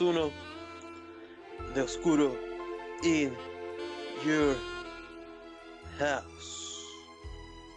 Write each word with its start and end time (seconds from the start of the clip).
1 0.00 0.30
de 1.74 1.82
Oscuro 1.82 2.36
in 3.02 3.32
Your 4.24 4.56
House. 5.98 6.80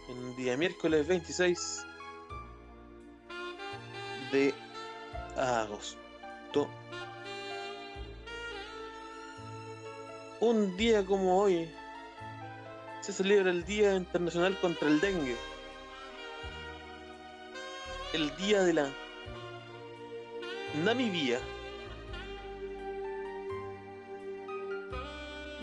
En 0.08 0.18
un 0.18 0.36
día 0.36 0.56
miércoles 0.56 1.06
26 1.06 1.84
de 4.32 4.54
agosto. 5.36 6.68
Un 10.40 10.76
día 10.76 11.04
como 11.04 11.40
hoy 11.40 11.70
se 13.00 13.12
celebra 13.12 13.50
el 13.50 13.64
Día 13.64 13.94
Internacional 13.94 14.58
contra 14.60 14.88
el 14.88 15.00
Dengue. 15.00 15.36
El 18.12 18.34
Día 18.36 18.62
de 18.62 18.72
la 18.72 18.90
Namibia. 20.84 21.40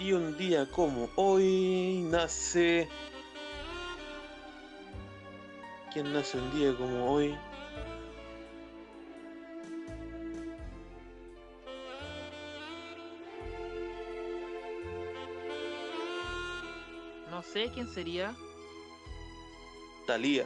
Y 0.06 0.14
un 0.14 0.38
día 0.38 0.70
como 0.70 1.10
hoy 1.16 2.06
nace... 2.12 2.88
¿Quién 5.92 6.14
nace 6.14 6.38
un 6.38 6.52
día 6.52 6.78
como 6.78 7.12
hoy? 7.12 7.36
No 17.32 17.42
sé 17.42 17.72
quién 17.74 17.92
sería. 17.92 18.36
Talía. 20.06 20.46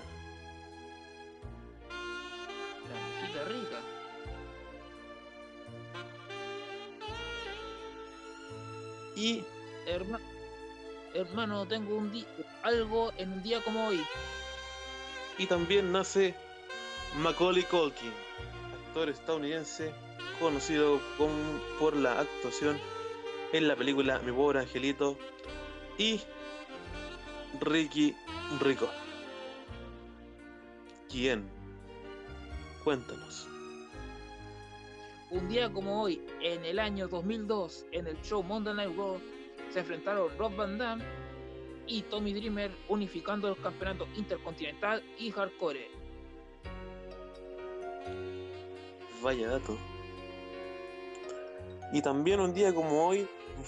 Y 9.19 9.43
Herma- 9.85 10.21
Hermano, 11.13 11.67
tengo 11.67 11.95
un 11.97 12.09
di- 12.11 12.25
algo 12.63 13.11
en 13.17 13.33
un 13.33 13.43
día 13.43 13.61
como 13.61 13.87
hoy. 13.87 13.99
Y 15.37 15.45
también 15.45 15.91
nace 15.91 16.35
Macaulay 17.17 17.63
Culkin, 17.63 18.13
actor 18.87 19.09
estadounidense 19.09 19.91
conocido 20.39 21.01
con- 21.17 21.61
por 21.79 21.97
la 21.97 22.21
actuación 22.21 22.79
en 23.51 23.67
la 23.67 23.75
película 23.75 24.19
Mi 24.19 24.31
pobre 24.31 24.59
angelito 24.59 25.17
y 25.97 26.21
Ricky 27.59 28.15
Rico. 28.61 28.87
¿Quién? 31.09 31.49
Cuéntanos. 32.85 33.47
Un 35.31 35.47
día 35.47 35.71
como 35.71 36.01
hoy, 36.01 36.19
en 36.41 36.65
el 36.65 36.79
año 36.79 37.07
2002, 37.07 37.85
en 37.91 38.07
el 38.07 38.19
show 38.21 38.41
Monday 38.41 38.73
Night 38.73 38.97
Raw, 38.97 39.19
se 39.69 39.81
enfrentaron 39.81 40.35
Rob 40.39 40.55
Van 40.55 40.79
Dam 40.79 40.99
y 41.85 42.01
Tommy 42.01 42.33
Dreamer 42.33 42.71
unificando 42.87 43.47
los 43.49 43.59
campeonatos 43.59 44.07
intercontinental 44.15 45.03
y 45.19 45.29
hardcore. 45.29 45.87
Vaya 49.21 49.49
dato. 49.49 49.77
Y 51.93 52.01
también 52.01 52.39
un 52.39 52.55
día 52.55 52.73
como 52.73 53.07
hoy 53.07 53.27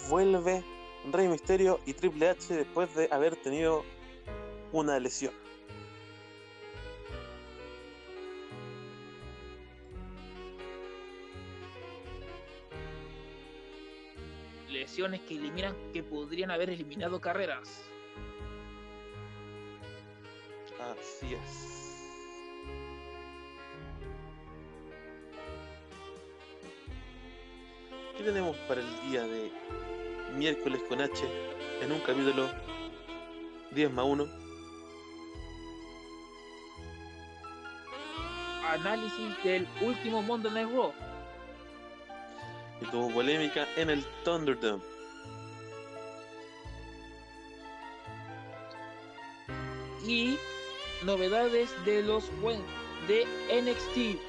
vuelve 0.10 0.64
Rey 1.12 1.28
Misterio 1.28 1.80
y 1.86 1.94
Triple 1.94 2.30
H 2.30 2.56
después 2.56 2.96
de 2.96 3.08
haber 3.12 3.36
tenido 3.36 3.84
una 4.72 5.00
lesión. 5.00 5.34
Lesiones 14.92 15.22
que 15.22 15.36
eliminan 15.36 15.74
que 15.94 16.04
podrían 16.04 16.52
haber 16.52 16.70
eliminado 16.70 17.22
carreras. 17.22 17.86
Así 20.82 21.34
es. 21.34 22.12
¿Qué 28.18 28.24
tenemos 28.26 28.58
para 28.68 28.82
el 28.82 29.10
día 29.10 29.24
de 29.24 29.50
miércoles 30.36 30.82
con 30.90 31.00
H 31.00 31.24
en 31.82 31.90
un 31.94 32.00
capítulo 32.02 32.50
10 33.72 33.94
más 33.94 34.06
1? 34.06 34.28
Análisis 38.68 39.44
del 39.46 39.66
último 39.82 40.22
Monday 40.22 40.52
Night 40.52 40.70
Raw. 40.70 41.11
Y 42.82 42.86
tuvo 42.86 43.14
polémica 43.14 43.68
en 43.78 43.92
el 43.92 44.04
Thunderdome. 44.24 44.92
y 50.06 50.38
novedades 51.04 51.70
de 51.86 52.04
los 52.04 52.30
de 53.08 53.26
NXT. 53.62 54.20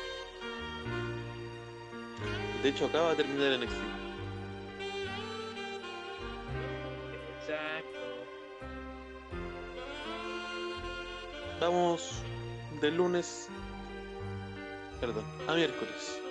De 2.63 2.69
hecho, 2.69 2.87
acaba 2.87 3.11
de 3.11 3.17
terminar 3.17 3.59
NXT. 3.59 3.77
Exacto. 7.41 7.99
Vamos 11.61 12.13
de 12.81 12.91
lunes, 12.91 13.49
perdón, 15.01 15.25
a 15.49 15.55
miércoles. 15.55 16.22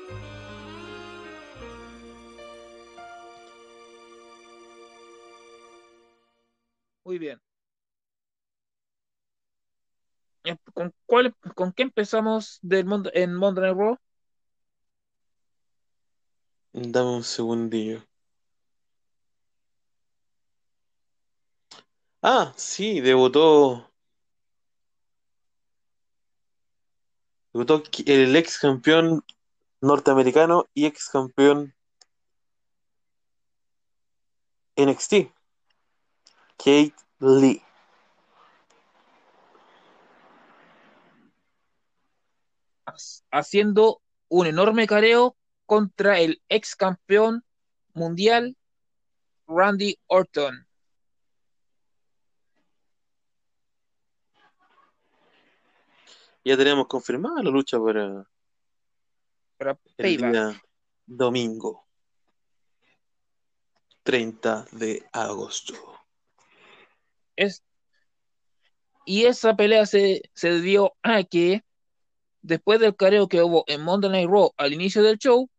Muy 7.12 7.20
bien. 7.20 7.42
Eh, 10.46 10.56
¿Con 10.74 10.94
cuál, 11.06 11.36
con 11.56 11.74
qué 11.74 11.84
empezamos 11.84 12.60
del 12.62 12.86
Mon- 12.86 13.10
en 13.14 13.34
Monday 13.36 13.74
Raw? 13.74 13.98
Dame 16.94 17.12
un 17.18 17.24
segundillo. 17.24 18.04
Ah, 22.24 22.52
sí, 22.58 23.00
debutó. 23.02 23.92
Debutó 27.54 27.84
el 28.08 28.36
ex 28.36 28.60
campeón 28.60 29.24
norteamericano 29.82 30.68
y 30.74 30.86
ex 30.86 31.10
campeón 31.10 31.74
NXT, 34.76 35.32
Kate 36.64 36.94
Lee. 37.20 37.62
Hac- 42.86 43.24
Haciendo 43.32 44.02
un 44.30 44.48
enorme 44.48 44.88
careo 44.88 45.36
contra 45.66 46.20
el 46.20 46.42
ex 46.50 46.76
campeón 46.76 47.44
mundial 47.94 48.58
Randy 49.48 49.98
Orton. 50.08 50.68
Ya 56.44 56.58
tenemos 56.58 56.88
confirmada 56.88 57.44
la 57.44 57.52
lucha 57.52 57.80
para 57.80 58.26
Para 59.58 59.78
el 59.98 60.18
día 60.18 60.62
domingo, 61.06 61.86
30 64.04 64.66
de 64.72 65.08
agosto. 65.14 65.74
Y 69.06 69.26
esa 69.26 69.56
pelea 69.56 69.86
se, 69.86 70.22
se 70.34 70.52
debió 70.52 70.94
a 71.04 71.24
que 71.24 71.64
después 72.42 72.80
del 72.80 72.96
careo 72.96 73.28
que 73.28 73.42
hubo 73.42 73.64
en 73.68 73.82
Monday 73.82 74.10
Night 74.10 74.30
Raw 74.30 74.52
al 74.58 74.74
inicio 74.74 75.04
del 75.04 75.18
show, 75.18 75.50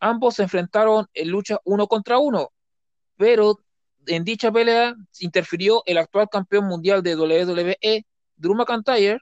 ambos 0.00 0.36
se 0.36 0.44
enfrentaron 0.44 1.06
en 1.14 1.30
lucha 1.30 1.60
uno 1.64 1.86
contra 1.86 2.18
uno, 2.18 2.52
pero 3.16 3.60
en 4.06 4.24
dicha 4.24 4.52
pelea 4.52 4.94
interfirió 5.20 5.82
el 5.86 5.98
actual 5.98 6.28
campeón 6.30 6.66
mundial 6.66 7.02
de 7.02 7.16
WWE, 7.16 8.06
Drew 8.36 8.54
McIntyre, 8.54 9.20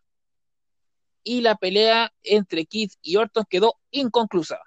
y 1.22 1.40
la 1.40 1.56
pelea 1.56 2.12
entre 2.22 2.66
Keith 2.66 2.92
y 3.00 3.16
Orton 3.16 3.44
quedó 3.48 3.76
inconclusa. 3.90 4.60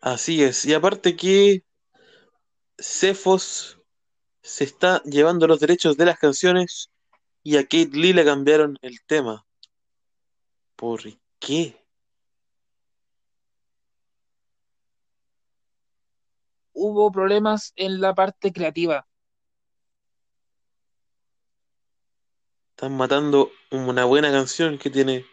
Así 0.00 0.42
es, 0.42 0.64
y 0.64 0.74
aparte 0.74 1.16
que 1.16 1.64
Cephos 2.78 3.78
se 4.42 4.64
está 4.64 5.02
llevando 5.04 5.46
los 5.46 5.60
derechos 5.60 5.96
de 5.96 6.06
las 6.06 6.18
canciones 6.18 6.90
y 7.42 7.56
a 7.56 7.62
Kate 7.62 7.90
Lee 7.92 8.12
le 8.12 8.24
cambiaron 8.24 8.78
el 8.82 9.00
tema. 9.06 9.44
¿Por 10.76 11.02
qué? 11.38 11.86
hubo 16.76 17.10
problemas 17.10 17.72
en 17.76 18.00
la 18.00 18.14
parte 18.14 18.52
creativa. 18.52 19.06
Están 22.70 22.96
matando 22.96 23.50
una 23.70 24.04
buena 24.04 24.30
canción 24.30 24.78
que 24.78 24.90
tiene 24.90 25.24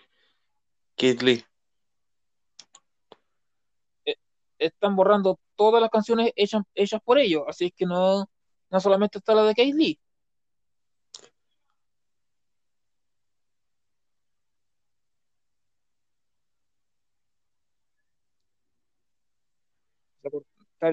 Kate 0.95 1.24
Lee. 1.25 1.45
Eh, 4.06 4.16
están 4.65 4.95
borrando 4.95 5.39
todas 5.56 5.81
las 5.81 5.89
canciones 5.89 6.31
hechas, 6.36 6.63
por 7.04 7.18
ellos, 7.19 7.44
así 7.48 7.71
que 7.71 7.86
no, 7.86 8.30
no 8.69 8.80
solamente 8.80 9.18
está 9.19 9.36
la 9.36 9.44
de 9.44 9.56
Kate 9.56 9.74
Lee. 9.74 10.00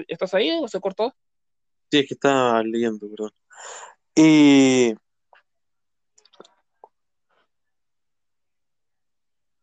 ¿Estás 0.07 0.33
ahí 0.33 0.51
o 0.61 0.67
se 0.67 0.79
cortó? 0.79 1.13
Sí, 1.91 1.99
es 1.99 2.07
que 2.07 2.13
estaba 2.13 2.63
leyendo, 2.63 3.09
perdón. 3.09 3.31
Y 4.15 4.93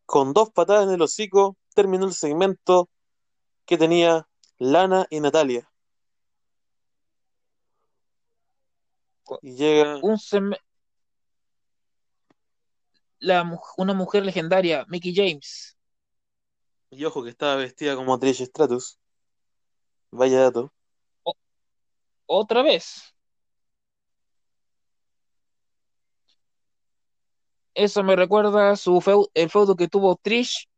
con 0.04 0.32
dos 0.32 0.50
patadas 0.50 0.87
en 0.87 0.94
el 0.94 1.02
hocico 1.02 1.56
terminó 1.75 2.06
el 2.06 2.12
segmento 2.12 2.88
que 3.69 3.76
tenía 3.76 4.26
Lana 4.59 5.06
y 5.11 5.20
Natalia. 5.20 5.70
Y 9.43 9.55
llega 9.56 9.97
Un 9.99 10.17
sem- 10.17 10.56
la, 13.19 13.44
mu- 13.44 13.61
una 13.76 13.93
mujer 13.93 14.25
legendaria, 14.25 14.87
Mickey 14.88 15.15
James. 15.15 15.76
y 16.91 17.05
ojo 17.05 17.23
que 17.23 17.29
estaba 17.29 17.56
vestida 17.56 17.94
como 17.94 18.19
Trish 18.19 18.43
Stratus. 18.47 18.99
Vaya 20.11 20.41
dato. 20.41 20.73
Otra 22.25 22.62
vez. 22.62 23.14
Eso 27.75 28.03
me 28.03 28.17
recuerda 28.17 28.75
su 28.76 28.93
feu- 29.03 29.31
el 29.35 29.50
feudo 29.50 29.76
que 29.76 29.88
tuvo 29.88 30.17
Trish 30.17 30.69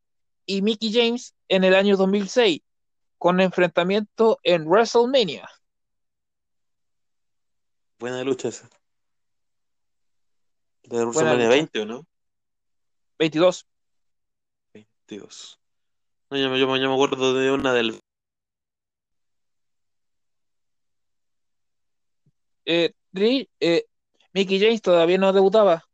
y 0.45 0.61
Mickey 0.63 0.93
James 0.93 1.35
en 1.49 1.63
el 1.63 1.75
año 1.77 1.97
2006, 1.97 2.61
con 3.21 3.39
enfrentamiento 3.43 4.41
en 4.43 4.67
WrestleMania. 4.67 5.47
Buena 7.99 8.25
lucha 8.25 8.49
esa. 8.49 8.67
De 10.85 11.05
WrestleMania 11.05 11.45
lucha. 11.49 11.49
20, 11.51 11.81
¿o 11.81 11.85
no? 11.85 12.07
22. 13.19 13.67
22. 14.73 15.59
No, 16.31 16.39
yo, 16.39 16.49
me- 16.49 16.59
yo, 16.59 16.67
me- 16.67 16.81
yo 16.81 16.89
me 16.89 16.95
acuerdo 16.95 17.35
de 17.35 17.53
una 17.53 17.75
del. 17.75 18.01
Eh, 22.65 22.95
eh, 23.61 23.85
Mickey 24.33 24.59
James 24.59 24.81
todavía 24.81 25.19
no 25.19 25.35
debutaba. 25.35 25.85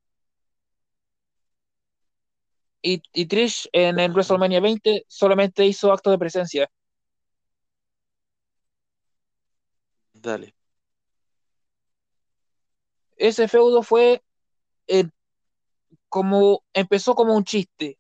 Y, 2.83 3.03
y 3.13 3.27
Trish 3.27 3.69
en 3.73 3.99
el 3.99 4.13
WrestleMania 4.13 4.61
20 4.61 5.05
solamente 5.09 5.67
hizo 5.67 5.93
acto 5.93 6.13
de 6.13 6.19
presencia. 6.19 6.71
Dale. 10.27 10.57
Ese 13.17 13.47
feudo 13.47 13.85
fue 13.85 14.25
eh, 14.89 15.09
como 16.09 16.65
empezó 16.73 17.15
como 17.15 17.37
un 17.37 17.45
chiste. 17.45 17.97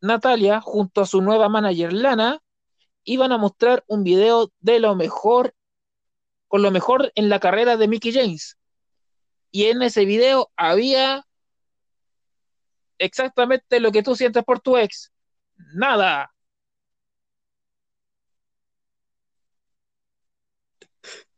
Natalia 0.00 0.60
junto 0.60 1.00
a 1.00 1.06
su 1.06 1.20
nueva 1.20 1.48
manager 1.48 1.92
Lana 1.92 2.40
iban 3.02 3.32
a 3.32 3.38
mostrar 3.38 3.82
un 3.88 4.04
video 4.04 4.52
de 4.60 4.78
lo 4.78 4.94
mejor 4.94 5.56
con 6.46 6.62
lo 6.62 6.70
mejor 6.70 7.10
en 7.16 7.28
la 7.28 7.40
carrera 7.40 7.76
de 7.76 7.88
Mickey 7.88 8.12
James. 8.12 8.58
Y 9.50 9.64
en 9.64 9.82
ese 9.82 10.04
video 10.04 10.52
había 10.54 11.26
exactamente 12.98 13.80
lo 13.80 13.90
que 13.90 14.04
tú 14.04 14.14
sientes 14.14 14.44
por 14.44 14.60
tu 14.60 14.76
ex. 14.76 15.10
Nada. 15.74 16.32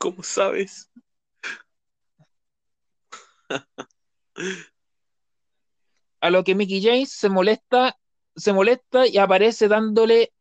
¿Cómo 0.02 0.24
sabes? 0.24 0.90
A 6.20 6.30
lo 6.30 6.42
que 6.42 6.56
Mickey 6.56 6.82
James 6.82 7.12
se 7.12 7.28
molesta, 7.28 7.96
se 8.34 8.52
molesta 8.52 9.06
y 9.06 9.18
aparece 9.18 9.68
dándole 9.68 10.32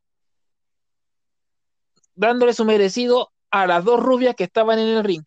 dándole 2.16 2.54
su 2.54 2.66
merecido 2.66 3.32
a 3.52 3.68
las 3.68 3.86
dos 3.86 4.00
rubias 4.00 4.36
que 4.36 4.46
estaban 4.46 4.80
en 4.80 4.98
el 4.98 5.04
ring. 5.04 5.24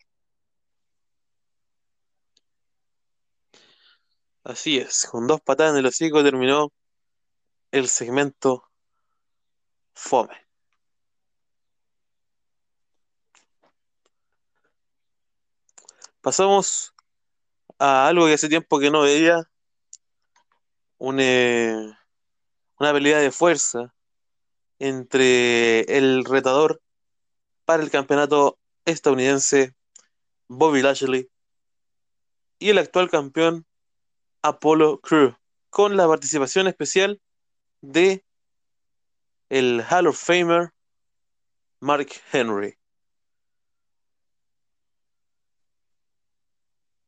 Así 4.43 4.79
es, 4.79 5.07
con 5.07 5.29
dos 5.29 5.41
patadas 5.43 5.75
en 5.75 5.79
el 5.79 5.87
hocico 5.87 6.25
terminó 6.25 6.73
el 7.71 7.87
segmento 7.87 8.65
Fome. 9.95 10.44
Pasamos 16.25 16.95
a 17.79 18.09
algo 18.09 18.25
que 18.25 18.33
hace 18.33 18.49
tiempo 18.49 18.81
que 18.81 18.91
no 18.91 19.03
veía, 19.03 19.47
eh, 21.19 21.93
una 22.79 22.93
pelea 22.95 23.19
de 23.19 23.31
fuerza 23.31 23.95
entre 24.79 25.81
el 25.81 26.25
retador 26.25 26.81
para 27.67 27.83
el 27.83 27.91
campeonato 27.91 28.59
estadounidense 28.87 29.75
Bobby 30.49 30.81
Lashley 30.81 31.29
y 32.59 32.71
el 32.71 32.79
actual 32.79 33.11
campeón 33.11 33.67
Apollo 34.41 35.01
Crew, 35.03 35.37
con 35.69 35.99
la 35.99 36.09
participación 36.09 36.69
especial 36.69 37.21
de 37.83 38.25
el 39.51 39.85
Hall 39.91 40.07
of 40.07 40.19
Famer 40.19 40.73
Mark 41.81 42.09
Henry. 42.33 42.79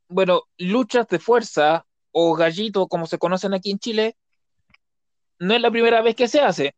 Bueno, 0.09 0.43
luchas 0.59 1.09
de 1.09 1.19
fuerza 1.19 1.87
o 2.13 2.35
gallito, 2.35 2.87
como 2.87 3.07
se 3.07 3.19
conocen 3.19 3.55
aquí 3.55 3.71
en 3.71 3.79
Chile, 3.79 4.17
no 5.39 5.55
es 5.55 5.61
la 5.61 5.71
primera 5.71 6.01
vez 6.03 6.15
que 6.15 6.29
se 6.29 6.41
hace. 6.41 6.75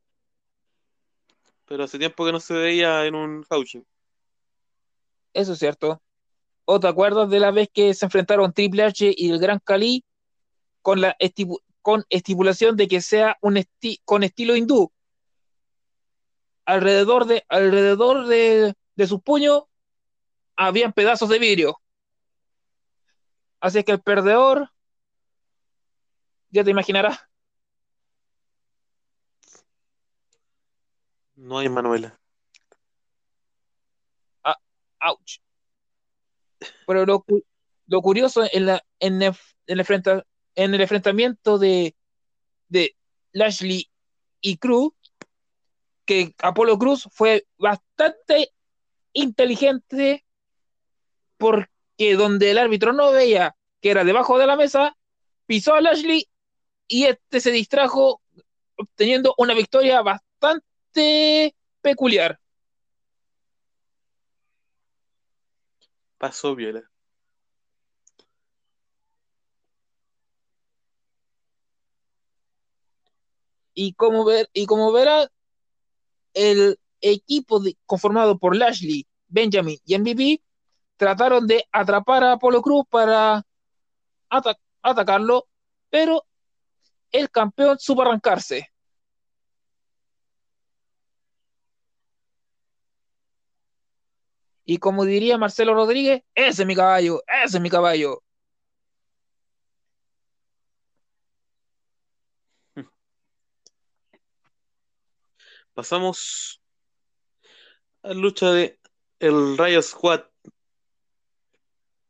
Pero 1.66 1.85
hace 1.85 1.99
tiempo 1.99 2.25
que 2.25 2.32
no 2.32 2.40
se 2.40 2.54
veía 2.54 3.04
en 3.04 3.14
un 3.14 3.44
show. 3.44 3.85
Eso 5.35 5.52
es 5.52 5.58
cierto. 5.58 6.02
¿O 6.64 6.80
te 6.80 6.88
acuerdas 6.88 7.30
de 7.30 7.40
la 7.40 7.50
vez 7.50 7.68
que 7.73 7.94
se 7.94 8.06
enfrentaron 8.06 8.52
Triple 8.52 8.85
H 8.85 9.14
y 9.16 9.30
el 9.30 9.38
Gran 9.38 9.61
Cali 9.62 10.04
con 10.82 11.00
la 11.00 11.16
estipu- 11.18 11.61
con 11.82 12.04
estipulación 12.08 12.76
de 12.76 12.88
que 12.88 13.00
sea 13.00 13.37
un 13.42 13.56
esti- 13.56 14.00
con 14.04 14.23
estilo 14.23 14.56
hindú? 14.56 14.90
Alrededor 16.64 17.26
de 17.26 17.44
alrededor 17.49 18.26
de, 18.26 18.75
de 18.97 19.06
sus 19.06 19.23
puños 19.23 19.64
habían 20.56 20.92
pedazos 20.92 21.28
de 21.28 21.38
vidrio. 21.38 21.80
Así 23.61 23.83
que 23.85 23.93
el 23.93 24.00
perdedor 24.00 24.71
ya 26.50 26.65
te 26.65 26.71
imaginarás. 26.71 27.19
No 31.35 31.59
hay 31.59 31.69
Manuela. 31.69 32.19
Ouch. 35.00 35.38
Pero 36.87 37.07
lo, 37.07 37.25
lo 37.87 38.03
curioso 38.03 38.43
en, 38.50 38.67
la, 38.67 38.85
en, 38.99 39.23
el, 39.23 39.33
en 39.67 39.79
el 39.79 39.81
enfrenta- 39.81 40.27
en 40.57 40.75
el 40.75 40.81
enfrentamiento 40.81 41.59
de, 41.59 41.95
de 42.69 42.97
Lashley 43.33 43.88
y 44.41 44.57
Cruz, 44.57 44.93
que 46.05 46.35
Apolo 46.43 46.77
Cruz 46.79 47.09
fue 47.12 47.47
bastante 47.59 48.53
inteligente 49.12 50.25
porque 51.37 51.71
donde 52.17 52.50
el 52.50 52.59
árbitro 52.59 52.93
no 52.93 53.12
veía 53.12 53.57
que 53.81 53.90
era 53.90 54.05
debajo 54.05 54.38
de 54.38 54.47
la 54.47 54.57
mesa, 54.57 54.97
pisó 55.47 55.75
a 55.75 55.81
Lashley 55.81 56.28
y 56.87 57.05
este 57.05 57.40
se 57.40 57.50
distrajo 57.50 58.23
obteniendo 58.76 59.35
una 59.38 59.55
victoria 59.55 60.02
bastante 60.02 61.55
peculiar. 61.83 62.40
Pasó 66.19 66.55
viola. 66.55 66.88
y 73.81 73.93
como 73.93 74.25
ver 74.25 74.50
y 74.52 74.67
como 74.67 74.90
verá 74.90 75.31
el 76.35 76.81
equipo 77.00 77.61
de- 77.61 77.76
conformado 77.87 78.37
por 78.37 78.57
Lashley, 78.57 79.07
Benjamin 79.28 79.78
y 79.85 79.95
MVP 79.95 80.43
trataron 80.99 81.47
de 81.47 81.64
atrapar 81.73 82.25
a 82.25 82.33
Apolo 82.33 82.61
Cruz 82.61 82.85
para 82.90 83.43
ata- 84.28 84.59
atacarlo, 84.83 85.49
pero 85.88 86.26
el 87.12 87.31
campeón 87.31 87.78
supo 87.78 88.02
arrancarse. 88.02 88.69
Y 94.64 94.76
como 94.76 95.07
diría 95.07 95.38
Marcelo 95.38 95.73
Rodríguez, 95.73 96.23
ese 96.35 96.62
es 96.62 96.67
mi 96.67 96.76
caballo, 96.76 97.23
ese 97.43 97.57
es 97.57 97.62
mi 97.62 97.71
caballo. 97.71 98.23
Pasamos 105.73 106.61
a 108.02 108.09
la 108.09 108.14
lucha 108.14 108.50
de 108.50 108.78
el 109.21 109.57
Squad 109.83 110.25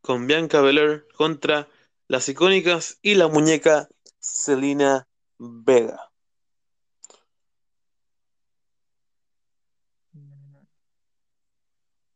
con 0.08 0.26
Bianca 0.26 0.62
Belair 0.62 1.06
contra 1.14 1.68
las 2.06 2.30
icónicas 2.30 2.98
y 3.02 3.16
la 3.16 3.28
muñeca 3.28 3.90
Selina 4.18 5.06
Vega. 5.36 6.10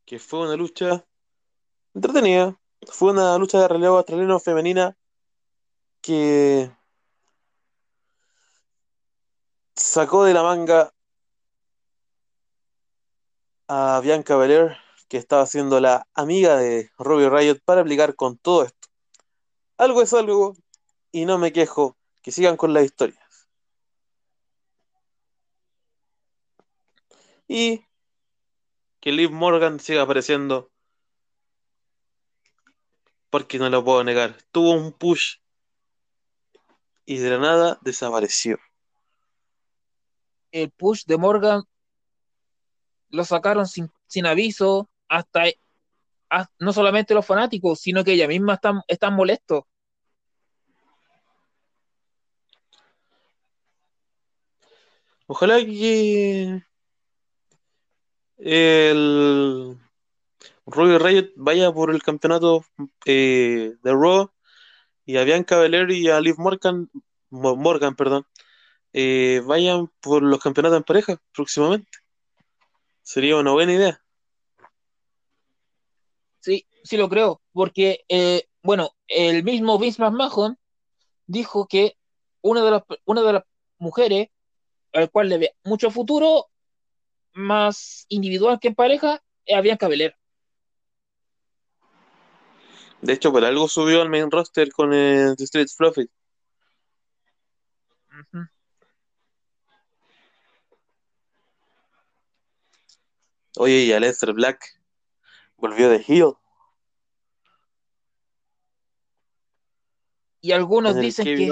Que 0.07 0.17
fue 0.17 0.39
una 0.39 0.55
lucha 0.55 1.05
entretenida. 1.93 2.59
Fue 2.87 3.11
una 3.11 3.37
lucha 3.37 3.61
de 3.61 3.67
relevo 3.67 3.97
australiano 3.97 4.39
femenina 4.39 4.97
que 6.01 6.71
sacó 9.75 10.23
de 10.23 10.33
la 10.33 10.41
manga 10.41 10.91
a 13.67 14.01
Bianca 14.03 14.35
Belair, 14.35 14.82
que 15.13 15.19
estaba 15.19 15.45
siendo 15.45 15.79
la 15.79 16.07
amiga 16.15 16.57
de 16.57 16.89
Robbie 16.97 17.29
Riot, 17.29 17.59
para 17.63 17.81
aplicar 17.81 18.15
con 18.15 18.35
todo 18.35 18.63
esto. 18.63 18.87
Algo 19.77 20.01
es 20.01 20.11
algo, 20.11 20.57
y 21.11 21.25
no 21.25 21.37
me 21.37 21.53
quejo, 21.53 21.95
que 22.23 22.31
sigan 22.31 22.57
con 22.57 22.73
las 22.73 22.83
historias. 22.83 23.47
Y 27.47 27.85
que 29.01 29.11
Liv 29.11 29.29
Morgan 29.29 29.79
siga 29.79 30.01
apareciendo, 30.01 30.71
porque 33.29 33.59
no 33.59 33.69
lo 33.69 33.85
puedo 33.85 34.03
negar. 34.03 34.35
Tuvo 34.51 34.71
un 34.71 34.93
push 34.93 35.35
y 37.05 37.17
de 37.19 37.29
la 37.29 37.37
nada 37.37 37.77
desapareció. 37.83 38.57
El 40.51 40.71
push 40.71 41.03
de 41.05 41.17
Morgan 41.17 41.61
lo 43.09 43.23
sacaron 43.25 43.67
sin, 43.67 43.91
sin 44.07 44.25
aviso, 44.25 44.89
hasta, 45.13 45.43
no 46.59 46.73
solamente 46.73 47.13
los 47.13 47.25
fanáticos, 47.25 47.79
sino 47.79 48.03
que 48.03 48.13
ella 48.13 48.27
misma 48.27 48.55
está, 48.55 48.83
está 48.87 49.11
molesto. 49.11 49.67
Ojalá 55.27 55.57
que 55.59 56.61
el 58.37 59.77
Robbie 60.65 60.99
Riot 60.99 61.31
vaya 61.35 61.71
por 61.71 61.91
el 61.91 62.01
campeonato 62.03 62.65
eh, 63.05 63.73
de 63.81 63.91
Raw 63.91 64.31
y 65.05 65.17
a 65.17 65.23
Bianca 65.23 65.57
Belair 65.57 65.91
y 65.91 66.09
a 66.09 66.19
Liv 66.19 66.35
Morgan, 66.37 66.89
Morgan 67.29 67.95
perdón, 67.95 68.25
eh, 68.93 69.41
vayan 69.45 69.89
por 70.01 70.23
los 70.23 70.39
campeonatos 70.39 70.77
en 70.77 70.83
pareja 70.83 71.21
próximamente. 71.33 71.89
Sería 73.03 73.37
una 73.37 73.51
buena 73.51 73.73
idea. 73.73 74.02
Sí, 76.43 76.67
sí 76.83 76.97
lo 76.97 77.07
creo, 77.07 77.41
porque, 77.53 78.03
eh, 78.09 78.49
bueno, 78.61 78.89
el 79.07 79.45
mismo 79.45 79.79
Vince 79.79 80.01
McMahon 80.01 80.59
dijo 81.25 81.67
que 81.67 81.97
una 82.41 82.65
de 82.65 82.71
las, 82.71 82.83
una 83.05 83.21
de 83.21 83.31
las 83.31 83.43
mujeres 83.77 84.27
al 84.91 85.09
cual 85.09 85.29
le 85.29 85.37
ve 85.37 85.55
mucho 85.63 85.89
futuro, 85.89 86.47
más 87.31 88.05
individual 88.09 88.59
que 88.59 88.67
en 88.67 88.75
pareja, 88.75 89.23
es 89.45 89.55
a 89.55 89.61
Bianca 89.61 89.87
Belair. 89.87 90.15
De 93.01 93.13
hecho, 93.13 93.31
por 93.31 93.45
algo 93.45 93.69
subió 93.69 94.01
al 94.01 94.09
main 94.09 94.29
roster 94.29 94.69
con 94.73 94.93
el 94.93 95.35
Street 95.39 95.67
Profit. 95.77 96.11
Oye, 103.55 103.83
y 103.85 103.93
Aleister 103.93 104.33
Black 104.33 104.82
volvió 105.63 105.87
de 105.87 106.03
heel. 106.05 106.33
Y 110.41 110.51
algunos 110.51 110.97
dicen 110.97 111.23
que 111.23 111.49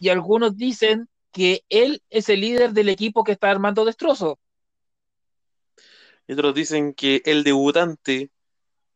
y 0.00 0.08
algunos 0.10 0.58
dicen 0.58 1.08
que 1.32 1.64
él 1.70 2.02
es 2.10 2.28
el 2.28 2.42
líder 2.42 2.72
del 2.72 2.90
equipo 2.90 3.24
que 3.24 3.32
está 3.32 3.50
armando 3.50 3.86
destrozo. 3.86 4.38
Y 6.26 6.34
otros 6.34 6.54
dicen 6.54 6.92
que 6.92 7.22
el 7.24 7.42
debutante 7.42 8.30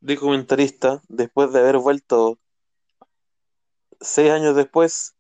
de 0.00 0.16
comentarista, 0.18 1.00
después 1.09 1.50
de 1.50 1.61
haber 1.61 1.78
vuelto 1.78 2.38
seis 4.02 4.30
años 4.30 4.54
después, 4.54 5.16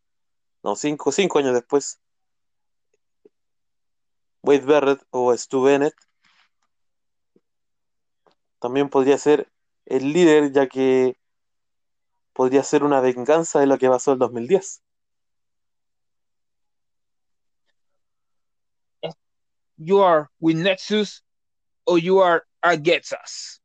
no, 0.62 0.76
cinco, 0.76 1.10
cinco 1.10 1.38
años 1.38 1.54
después, 1.54 2.00
Wade 4.42 4.66
Barrett 4.66 5.06
o 5.08 5.34
Stu 5.34 5.62
Bennett, 5.62 5.94
también 8.64 8.88
podría 8.88 9.18
ser 9.18 9.52
el 9.84 10.14
líder, 10.14 10.50
ya 10.50 10.66
que 10.66 11.18
podría 12.32 12.62
ser 12.62 12.82
una 12.82 13.02
venganza 13.02 13.60
de 13.60 13.66
lo 13.66 13.76
que 13.76 13.90
pasó 13.90 14.14
en 14.14 14.20
2010. 14.20 14.82
You 19.76 20.02
are 20.02 20.28
with 20.40 20.56
Nexus 20.56 21.22
or 21.84 21.98
you 21.98 22.22
are 22.22 22.44
against 22.62 23.12
us. 23.12 23.60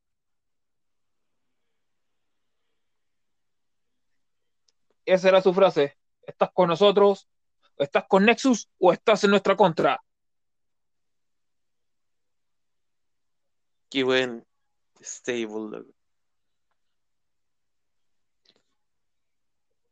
Esa 5.06 5.29
era 5.29 5.41
su 5.41 5.53
frase. 5.53 5.98
¿Estás 6.24 6.50
con 6.51 6.68
nosotros? 6.68 7.29
¿Estás 7.77 8.03
con 8.06 8.25
Nexus 8.25 8.70
o 8.77 8.91
estás 8.91 9.24
en 9.24 9.29
nuestra 9.29 9.56
contra? 9.56 10.03
Qué 13.89 14.03
buen 14.03 14.49
stable. 15.01 15.84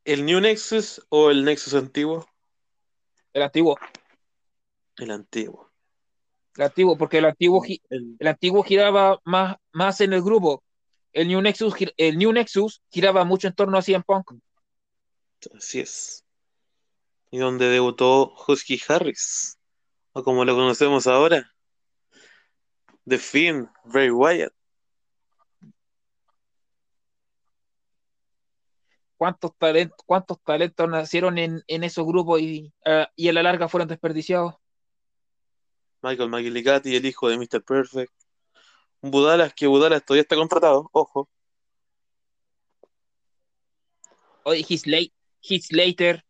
¿El 0.05 0.25
New 0.25 0.39
Nexus 0.39 1.05
o 1.09 1.29
el 1.31 1.43
Nexus 1.43 1.73
antiguo? 1.73 2.25
El 3.33 3.43
antiguo. 3.43 3.77
El 4.97 5.11
antiguo. 5.11 5.71
El 6.55 6.63
antiguo, 6.63 6.97
porque 6.97 7.19
el 7.19 7.25
antiguo, 7.25 7.63
el, 7.89 8.27
antiguo 8.27 8.63
giraba 8.63 9.19
más, 9.25 9.57
más 9.73 10.01
en 10.01 10.13
el 10.13 10.21
grupo. 10.21 10.63
El 11.11 11.27
New 11.27 11.41
Nexus, 11.41 11.73
el 11.97 12.17
New 12.17 12.31
Nexus 12.31 12.81
giraba 12.89 13.25
mucho 13.25 13.47
en 13.47 13.53
torno 13.53 13.77
a 13.77 13.81
CM 13.81 14.03
Punk. 14.03 14.31
Así 15.55 15.81
es. 15.81 16.25
Y 17.29 17.37
donde 17.37 17.67
debutó 17.67 18.33
Husky 18.47 18.81
Harris, 18.87 19.59
o 20.13 20.23
como 20.23 20.45
lo 20.45 20.55
conocemos 20.55 21.05
ahora, 21.05 21.53
The 23.07 23.17
Finn, 23.17 23.69
Bray 23.85 24.09
Wyatt. 24.09 24.53
¿Cuántos 29.17 29.51
talentos, 29.57 29.97
cuántos 30.05 30.41
talentos 30.43 30.87
nacieron 30.87 31.37
en, 31.39 31.63
esos 31.67 32.05
grupos 32.05 32.39
y, 32.39 32.71
uh, 32.85 33.05
y 33.15 33.29
a 33.29 33.33
la 33.33 33.43
larga 33.43 33.67
fueron 33.67 33.87
desperdiciados? 33.87 34.55
Michael 36.01 36.29
McGillicuddy, 36.29 36.95
el 36.95 37.05
hijo 37.05 37.27
de 37.27 37.37
Mr. 37.37 37.63
Perfect. 37.63 38.13
Budalas 39.01 39.53
que 39.53 39.67
Budalas 39.67 40.05
todavía 40.05 40.21
está 40.21 40.35
contratado, 40.35 40.89
ojo. 40.91 41.29
Oye, 44.43 44.61
Heath, 44.61 45.63
Slater. 45.63 46.23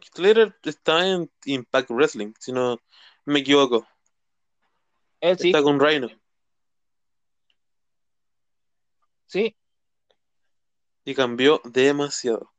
Heath 0.00 0.14
Slater 0.14 0.56
está 0.62 1.06
en 1.06 1.30
Impact 1.44 1.90
Wrestling, 1.90 2.32
si 2.38 2.52
no 2.52 2.78
me 3.24 3.40
equivoco. 3.40 3.86
Está 5.20 5.62
con 5.62 5.80
Rhino. 5.80 6.08
Sí. 9.26 9.54
Y 11.08 11.14
cambió 11.14 11.62
demasiado. 11.64 12.52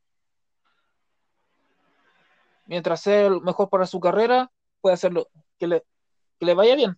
Mientras 2.65 3.00
sea 3.00 3.27
el 3.27 3.41
mejor 3.41 3.70
para 3.70 3.86
su 3.86 4.00
carrera, 4.00 4.51
puede 4.82 4.96
hacerlo. 4.96 5.29
Que 5.60 5.68
le, 5.68 5.84
que 6.39 6.48
le 6.48 6.56
vaya 6.56 6.75
bien. 6.75 6.98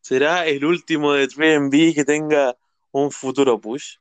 ¿Será 0.00 0.46
el 0.46 0.64
último 0.64 1.12
de 1.12 1.28
3B 1.28 1.94
que 1.94 2.06
tenga 2.06 2.56
un 2.92 3.10
futuro 3.10 3.60
push? 3.60 3.96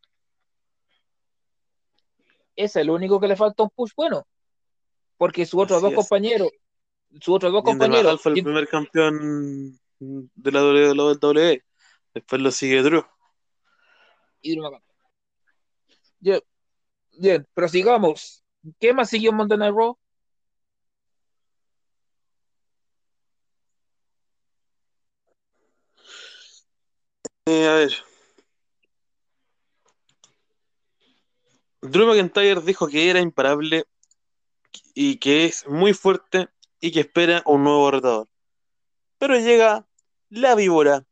Es 2.56 2.78
el 2.78 2.90
único 2.92 3.20
que 3.20 3.28
le 3.28 3.36
falta 3.36 3.64
un 3.64 3.70
push 3.70 3.92
bueno. 3.94 4.26
Porque 5.18 5.46
sus 5.46 5.62
otros 5.62 5.82
dos 5.82 5.94
compañeros, 5.94 6.48
sus 7.20 7.36
otros 7.36 7.52
dos 7.52 7.64
compañeros. 7.64 8.22
fue 8.22 8.32
el 8.32 8.42
primer 8.42 8.70
campeón 8.70 9.78
de 10.00 10.52
la 10.54 10.64
WWE. 10.64 11.62
Después 12.14 12.42
lo 12.42 12.52
sigue 12.52 12.82
Drew. 12.84 13.04
Y 14.42 14.56
Drew 14.56 14.82
Bien, 16.22 16.40
bien, 17.20 17.48
¿Qué 18.80 18.94
más 18.94 19.10
siguió 19.10 19.32
Monday 19.34 19.58
Night 19.58 19.76
eh, 27.46 27.68
a 27.68 27.74
ver. 27.76 27.92
Drew 31.82 32.08
McIntyre 32.08 32.62
dijo 32.62 32.88
que 32.88 33.10
era 33.10 33.20
imparable 33.20 33.86
y 34.94 35.18
que 35.18 35.46
es 35.46 35.68
muy 35.68 35.94
fuerte 35.94 36.50
y 36.80 36.92
que 36.92 37.02
espera 37.02 37.42
un 37.46 37.64
nuevo 37.64 37.90
retador. 37.92 38.28
Pero 39.18 39.40
llega 39.40 39.88
la 40.30 40.56
víbora. 40.56 41.06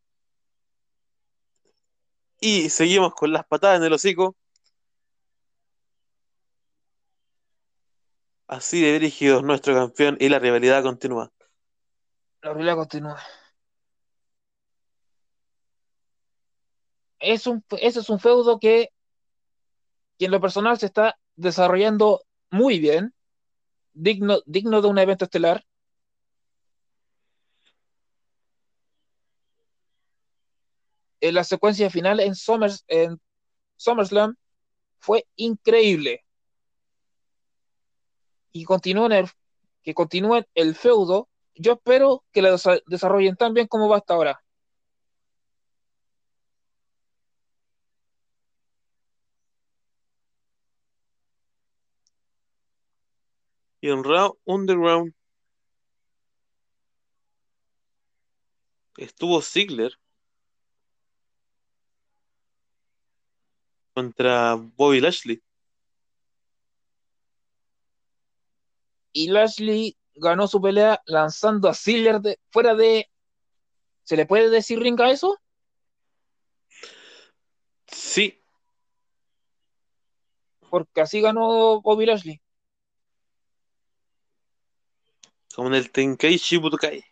Y 2.41 2.69
seguimos 2.69 3.13
con 3.15 3.33
las 3.33 3.45
patadas 3.45 3.79
en 3.79 3.85
el 3.85 3.93
hocico 3.93 4.35
Así 8.49 8.81
de 8.81 8.93
dirigido 8.93 9.43
nuestro 9.43 9.75
campeón 9.75 10.17
y 10.19 10.27
la 10.27 10.39
rivalidad 10.39 10.81
continúa. 10.81 11.31
La 12.41 12.49
rivalidad 12.49 12.77
continúa. 12.77 13.19
Es 17.19 17.45
un, 17.45 17.63
ese 17.79 17.99
es 17.99 18.09
un 18.09 18.19
feudo 18.19 18.59
que, 18.59 18.89
que 20.17 20.25
en 20.25 20.31
lo 20.31 20.41
personal 20.41 20.79
se 20.79 20.87
está 20.87 21.19
desarrollando 21.35 22.23
muy 22.49 22.79
bien, 22.79 23.13
digno, 23.93 24.39
digno 24.47 24.81
de 24.81 24.87
un 24.87 24.97
evento 24.97 25.25
estelar. 25.25 25.63
En 31.21 31.35
la 31.35 31.43
secuencia 31.43 31.91
final 31.91 32.19
en, 32.19 32.33
Summers, 32.33 32.83
en 32.87 33.21
SummerSlam 33.75 34.35
fue 34.97 35.27
increíble. 35.35 36.25
Y 38.51 38.63
continúen 38.65 39.11
el, 39.11 39.27
que 39.83 39.93
continúen 39.93 40.45
el 40.55 40.75
feudo. 40.75 41.29
Yo 41.55 41.73
espero 41.73 42.23
que 42.31 42.41
lo 42.41 42.55
desarrollen 42.87 43.35
tan 43.35 43.53
bien 43.53 43.67
como 43.67 43.89
va 43.89 43.97
hasta 43.97 44.13
ahora. 44.13 44.41
Y 53.81 53.89
en 53.89 54.03
Raw 54.03 54.37
Underground 54.45 55.13
estuvo 58.97 59.41
Ziggler 59.41 59.93
contra 63.93 64.55
Bobby 64.55 65.01
Lashley. 65.01 65.41
Y 69.11 69.29
Lashley 69.29 69.97
ganó 70.15 70.47
su 70.47 70.61
pelea 70.61 71.01
lanzando 71.05 71.69
a 71.69 71.73
Ziggler 71.73 72.19
de, 72.21 72.39
fuera 72.51 72.75
de. 72.75 73.09
¿Se 74.03 74.15
le 74.15 74.25
puede 74.25 74.49
decir 74.49 74.79
ring 74.79 74.99
a 75.01 75.11
eso? 75.11 75.39
Sí. 77.87 78.41
Porque 80.69 81.01
así 81.01 81.21
ganó 81.21 81.81
Bobby 81.81 82.05
Lashley. 82.05 82.41
Como 85.55 85.69
en 85.69 85.75
el 85.75 85.91
Tenkei 85.91 86.37
Shibutokai. 86.37 87.03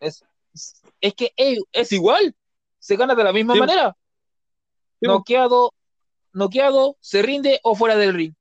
Es, 0.00 0.24
es 1.00 1.14
que 1.14 1.32
es 1.36 1.92
igual. 1.92 2.34
Se 2.78 2.96
gana 2.96 3.14
de 3.14 3.24
la 3.24 3.32
misma 3.32 3.54
manera. 3.54 3.96
Noqueado, 5.00 5.74
noqueado, 6.32 6.96
se 7.00 7.22
rinde 7.22 7.60
o 7.62 7.74
fuera 7.74 7.96
del 7.96 8.14
ring. 8.14 8.34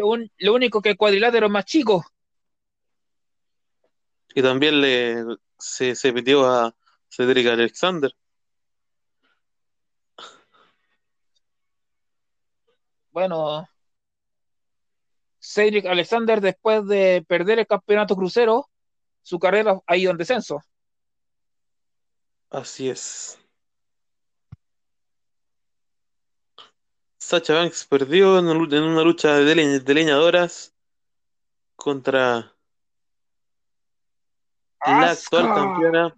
Lo, 0.00 0.16
lo, 0.38 0.54
único 0.54 0.80
que 0.80 0.90
el 0.90 0.96
cuadrilátero 0.96 1.46
es 1.46 1.52
más 1.52 1.64
chico. 1.64 2.04
Y 4.34 4.42
también 4.42 4.80
le 4.80 5.24
se, 5.58 5.94
se 5.94 6.12
pidió 6.12 6.46
a 6.46 6.74
Cedric 7.08 7.46
Alexander. 7.48 8.12
bueno, 13.20 13.68
Cedric 15.40 15.84
Alexander, 15.86 16.40
después 16.40 16.86
de 16.86 17.24
perder 17.28 17.58
el 17.58 17.66
campeonato 17.66 18.16
crucero, 18.16 18.70
su 19.22 19.38
carrera 19.38 19.78
ha 19.86 19.96
ido 19.96 20.10
en 20.10 20.16
descenso. 20.16 20.62
Así 22.48 22.88
es. 22.88 23.38
Sacha 27.30 27.54
Banks 27.54 27.86
perdió 27.86 28.40
en 28.40 28.48
una 28.48 29.02
lucha 29.02 29.36
de, 29.36 29.54
leñadoras 29.54 30.74
contra 31.76 32.56
la 34.84 35.10
actual 35.12 35.54
campeona. 35.54 36.14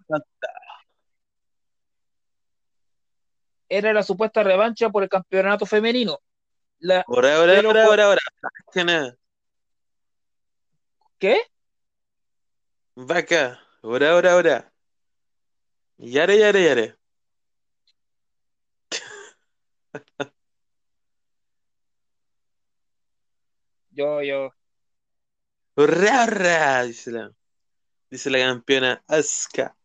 Era 3.69 3.93
la 3.93 4.01
supuesta 4.01 4.41
revancha 4.41 4.89
por 4.89 5.03
el 5.03 5.09
campeonato 5.09 5.67
femenino. 5.67 6.19
Ahora, 7.05 7.35
ahora, 7.35 7.59
ahora, 7.59 7.85
ahora, 7.85 8.05
ahora. 8.05 9.17
¿Qué? 11.19 11.41
Vaca. 12.95 13.59
Ahora, 13.83 14.13
ahora, 14.13 14.31
ahora. 14.31 14.73
Yare, 15.99 16.39
yare, 16.39 16.63
yare. 16.63 16.97
Yo, 23.93 24.21
yo. 24.21 24.53
¡Hurra, 25.75 26.25
hurra! 26.25 26.83
Dice 26.83 27.11
la, 27.11 27.31
dice 28.09 28.29
la 28.29 28.39
campeona 28.39 29.03
Asuka. 29.07 29.75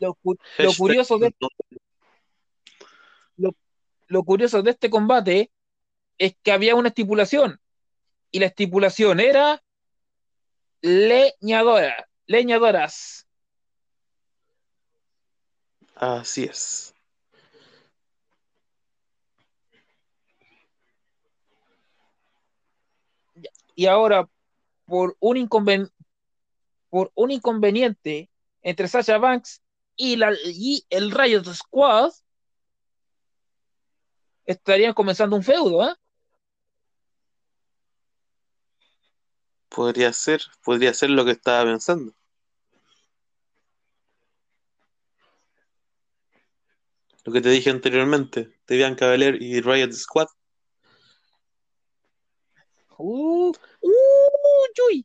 Lo, 0.00 0.16
lo 0.58 0.72
curioso 0.74 1.18
de 1.18 1.34
lo 4.06 4.22
curioso 4.22 4.62
de 4.62 4.70
este 4.70 4.90
combate 4.90 5.50
es 6.18 6.36
que 6.42 6.52
había 6.52 6.74
una 6.74 6.88
estipulación 6.88 7.60
y 8.30 8.38
la 8.38 8.46
estipulación 8.46 9.20
era 9.20 9.62
leñadora, 10.82 12.08
leñadoras. 12.26 13.26
Así 15.94 16.44
es. 16.44 16.93
Y 23.74 23.86
ahora, 23.86 24.28
por 24.86 25.16
un, 25.20 25.36
inconven 25.36 25.90
por 26.90 27.10
un 27.14 27.30
inconveniente 27.32 28.30
entre 28.62 28.88
Sasha 28.88 29.18
Banks 29.18 29.62
y, 29.96 30.16
la, 30.16 30.32
el 30.90 31.10
Riot 31.10 31.44
Squad, 31.52 32.12
estarían 34.44 34.94
comenzando 34.94 35.36
un 35.36 35.42
feudo, 35.42 35.88
¿eh? 35.88 35.94
Podría 39.68 40.12
ser, 40.12 40.42
podría 40.62 40.94
ser 40.94 41.10
lo 41.10 41.24
que 41.24 41.32
estaba 41.32 41.64
pensando. 41.64 42.14
Lo 47.24 47.32
que 47.32 47.40
te 47.40 47.48
dije 47.48 47.70
anteriormente, 47.70 48.56
de 48.66 48.76
Bianca 48.76 49.08
Belair 49.08 49.42
y 49.42 49.60
Riot 49.60 49.92
Squad. 49.92 50.28
Uh, 53.06 53.52
uh, 53.82 55.04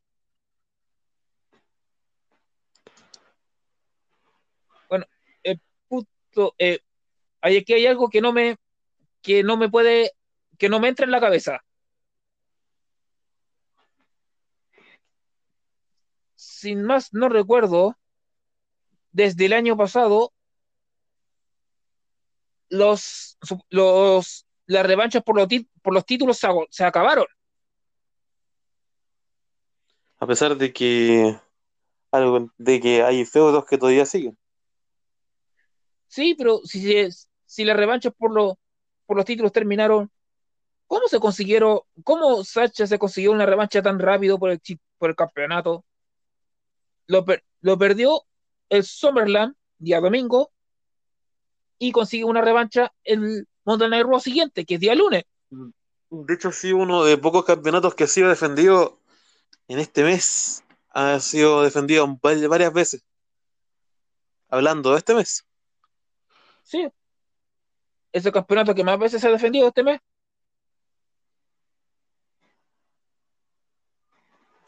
Bueno, 4.87 5.05
el 5.43 5.59
punto, 5.87 6.55
eh, 6.57 6.79
aquí 7.41 7.73
hay 7.73 7.85
algo 7.87 8.09
que 8.09 8.21
no 8.21 8.31
me 8.31 8.57
que 9.21 9.43
no 9.43 9.57
me 9.57 9.69
puede, 9.69 10.13
que 10.57 10.69
no 10.69 10.79
me 10.79 10.87
entra 10.87 11.05
en 11.05 11.11
la 11.11 11.19
cabeza. 11.19 11.61
Sin 16.35 16.83
más, 16.83 17.13
no 17.13 17.27
recuerdo, 17.29 17.97
desde 19.11 19.45
el 19.47 19.53
año 19.53 19.75
pasado, 19.77 20.33
los, 22.69 23.37
los, 23.69 24.45
las 24.67 24.85
revanchas 24.85 25.23
por 25.23 25.35
los, 25.35 25.47
por 25.81 25.93
los 25.93 26.05
títulos 26.05 26.37
se, 26.37 26.47
se 26.69 26.85
acabaron. 26.85 27.25
A 30.19 30.27
pesar 30.27 30.57
de 30.57 30.73
que 30.73 31.39
algo 32.11 32.51
de 32.57 32.79
que 32.79 33.03
hay 33.03 33.25
feudos 33.25 33.65
que 33.65 33.77
todavía 33.77 34.05
siguen. 34.05 34.37
Sí, 36.07 36.35
pero 36.37 36.59
si, 36.63 37.07
si 37.45 37.65
las 37.65 37.77
revanchas 37.77 38.13
por, 38.17 38.33
los 38.33 38.55
por 39.05 39.17
los 39.17 39.25
títulos 39.25 39.51
terminaron. 39.51 40.11
¿Cómo 40.85 41.07
se 41.07 41.19
consiguieron, 41.19 41.81
cómo 42.03 42.43
Sacha 42.43 42.87
se 42.87 42.97
consiguió 42.97 43.31
una 43.31 43.45
revancha 43.45 43.81
tan 43.81 43.99
rápido 43.99 44.39
por 44.39 44.49
el, 44.49 44.59
por 44.97 45.11
el 45.11 45.15
campeonato? 45.15 45.85
Lo, 47.05 47.23
lo 47.61 47.77
perdió 47.77 48.23
el 48.69 48.83
Summerland, 48.83 49.55
día 49.77 49.99
domingo, 49.99 50.51
y 51.77 51.91
consigue 51.91 52.23
una 52.23 52.41
revancha 52.41 52.91
el 53.03 53.47
Monday 53.65 53.89
Night 53.89 54.05
Raw 54.05 54.19
siguiente, 54.19 54.65
que 54.65 54.75
es 54.75 54.79
día 54.79 54.95
lunes. 54.95 55.23
De 56.09 56.33
hecho, 56.33 56.51
sí, 56.51 56.73
uno 56.73 57.03
de 57.03 57.17
pocos 57.17 57.45
campeonatos 57.45 57.93
que 57.93 58.05
ha 58.05 58.07
sido 58.07 58.29
defendido 58.29 58.98
en 59.69 59.79
este 59.79 60.03
mes. 60.03 60.63
Ha 60.89 61.19
sido 61.19 61.63
defendido 61.63 62.05
varias 62.21 62.73
veces. 62.73 63.05
Hablando 64.49 64.91
de 64.91 64.97
este 64.97 65.13
mes. 65.13 65.45
Sí. 66.63 66.89
Es 68.11 68.25
el 68.25 68.33
campeonato 68.33 68.75
que 68.75 68.83
más 68.83 68.99
veces 68.99 69.21
se 69.21 69.27
ha 69.27 69.31
defendido 69.31 69.67
este 69.67 69.83
mes. 69.83 70.01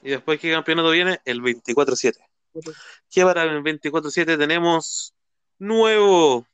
Y 0.04 0.12
después, 0.12 0.40
¿qué 0.40 0.52
campeonato 0.52 0.92
viene? 0.92 1.20
El 1.26 1.42
24-7. 1.42 2.18
Que 3.10 3.24
para 3.24 3.44
el 3.44 3.64
24-7 3.64 4.38
tenemos 4.38 5.16
nuevo 5.58 6.46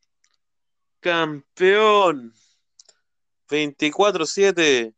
campeón. 1.02 2.34
24-7. 3.50 4.94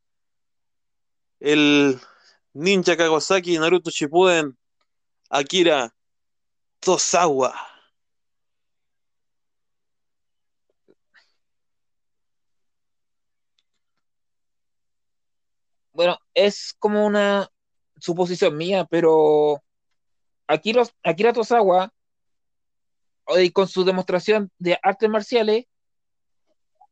El 1.39 1.99
Ninja 2.53 2.95
Kawasaki 2.97 3.57
Naruto 3.59 3.91
Shippuden 3.91 4.57
Akira 5.29 5.93
Tosawa. 6.79 7.53
Bueno, 15.93 16.17
es 16.33 16.73
como 16.79 17.05
una 17.05 17.49
suposición 17.99 18.55
mía, 18.55 18.87
pero 18.89 19.61
Akira, 20.47 20.83
Akira 21.03 21.33
Tosawa, 21.33 21.93
con 23.53 23.67
su 23.67 23.83
demostración 23.83 24.51
de 24.57 24.79
artes 24.81 25.09
marciales, 25.09 25.65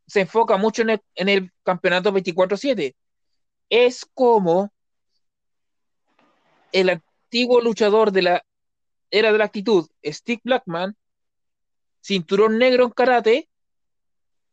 se 0.07 0.21
enfoca 0.21 0.57
mucho 0.57 0.83
en 0.83 1.29
el, 1.29 1.51
campeonato 1.63 2.11
24-7. 2.11 2.95
Es 3.69 4.05
como 4.13 4.71
el 6.71 6.89
antiguo 6.89 7.61
luchador 7.61 8.11
de 8.11 8.21
la 8.21 8.43
era 9.09 9.31
de 9.31 9.37
la 9.37 9.45
actitud, 9.45 9.87
Steve 10.03 10.41
Blackman, 10.43 10.95
cinturón 12.01 12.57
negro 12.57 12.85
en 12.85 12.91
karate, 12.91 13.49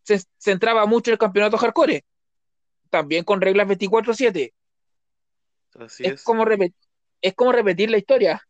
se 0.03 0.22
centraba 0.38 0.87
mucho 0.87 1.11
en 1.11 1.14
el 1.14 1.18
campeonato 1.18 1.59
hardcore, 1.59 2.05
también 2.90 3.24
con 3.24 3.40
reglas 3.40 3.66
24-7. 3.66 4.53
es, 5.98 6.22
Como 6.22 6.44
es 7.20 7.35
como 7.35 7.53
repetir 7.53 7.90
la 7.90 7.98
historia. 7.98 8.42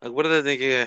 Acuérdate 0.00 0.58
que 0.58 0.86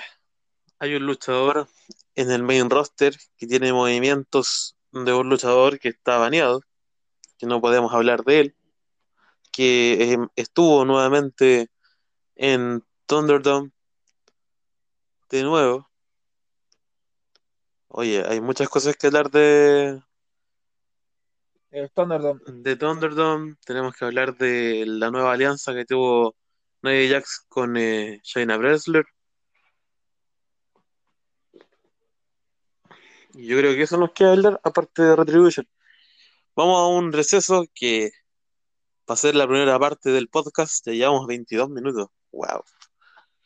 hay 0.77 0.95
un 0.95 1.05
luchador 1.05 1.69
en 2.15 2.31
el 2.31 2.43
main 2.43 2.69
roster 2.69 3.15
que 3.37 3.47
tiene 3.47 3.71
movimientos 3.71 4.74
de 5.03 5.13
un 5.13 5.29
luchador 5.29 5.79
que 5.79 5.89
está 5.89 6.17
baneado, 6.17 6.61
que 7.37 7.45
no 7.45 7.59
podemos 7.59 7.93
hablar 7.93 8.23
de 8.23 8.39
él, 8.39 8.55
que 9.51 10.13
em, 10.13 10.29
estuvo 10.35 10.85
nuevamente 10.85 11.69
en 12.35 12.83
Thunderdome 13.05 13.71
de 15.29 15.43
nuevo. 15.43 15.89
Oye, 17.89 18.23
hay 18.25 18.39
muchas 18.39 18.69
cosas 18.69 18.95
que 18.95 19.07
hablar 19.07 19.29
de 19.29 20.01
Thunderdome. 21.93 22.39
De 22.47 22.75
Thunderdome 22.77 23.55
tenemos 23.65 23.95
que 23.95 24.05
hablar 24.05 24.37
de 24.37 24.85
la 24.87 25.11
nueva 25.11 25.33
alianza 25.33 25.73
que 25.73 25.85
tuvo 25.85 26.35
Nia 26.81 27.09
Jax 27.09 27.45
con 27.49 27.75
eh, 27.75 28.21
Shayna 28.23 28.57
Bresler. 28.57 29.05
Yo 33.37 33.57
creo 33.57 33.73
que 33.75 33.83
eso 33.83 33.97
nos 33.97 34.11
queda 34.11 34.31
hablar, 34.33 34.59
aparte 34.63 35.01
de 35.03 35.15
Retribution. 35.15 35.67
Vamos 36.55 36.79
a 36.79 36.87
un 36.87 37.11
receso 37.11 37.65
que 37.73 38.11
va 39.09 39.13
a 39.13 39.17
ser 39.17 39.35
la 39.35 39.47
primera 39.47 39.77
parte 39.79 40.09
del 40.11 40.29
podcast. 40.29 40.85
Ya 40.87 40.93
llevamos 40.93 41.27
22 41.27 41.69
minutos. 41.69 42.07
Wow. 42.31 42.63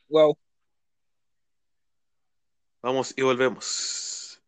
Wow. 0.10 0.38
Vamos 2.82 3.14
y 3.18 3.22
volvemos. 3.22 4.42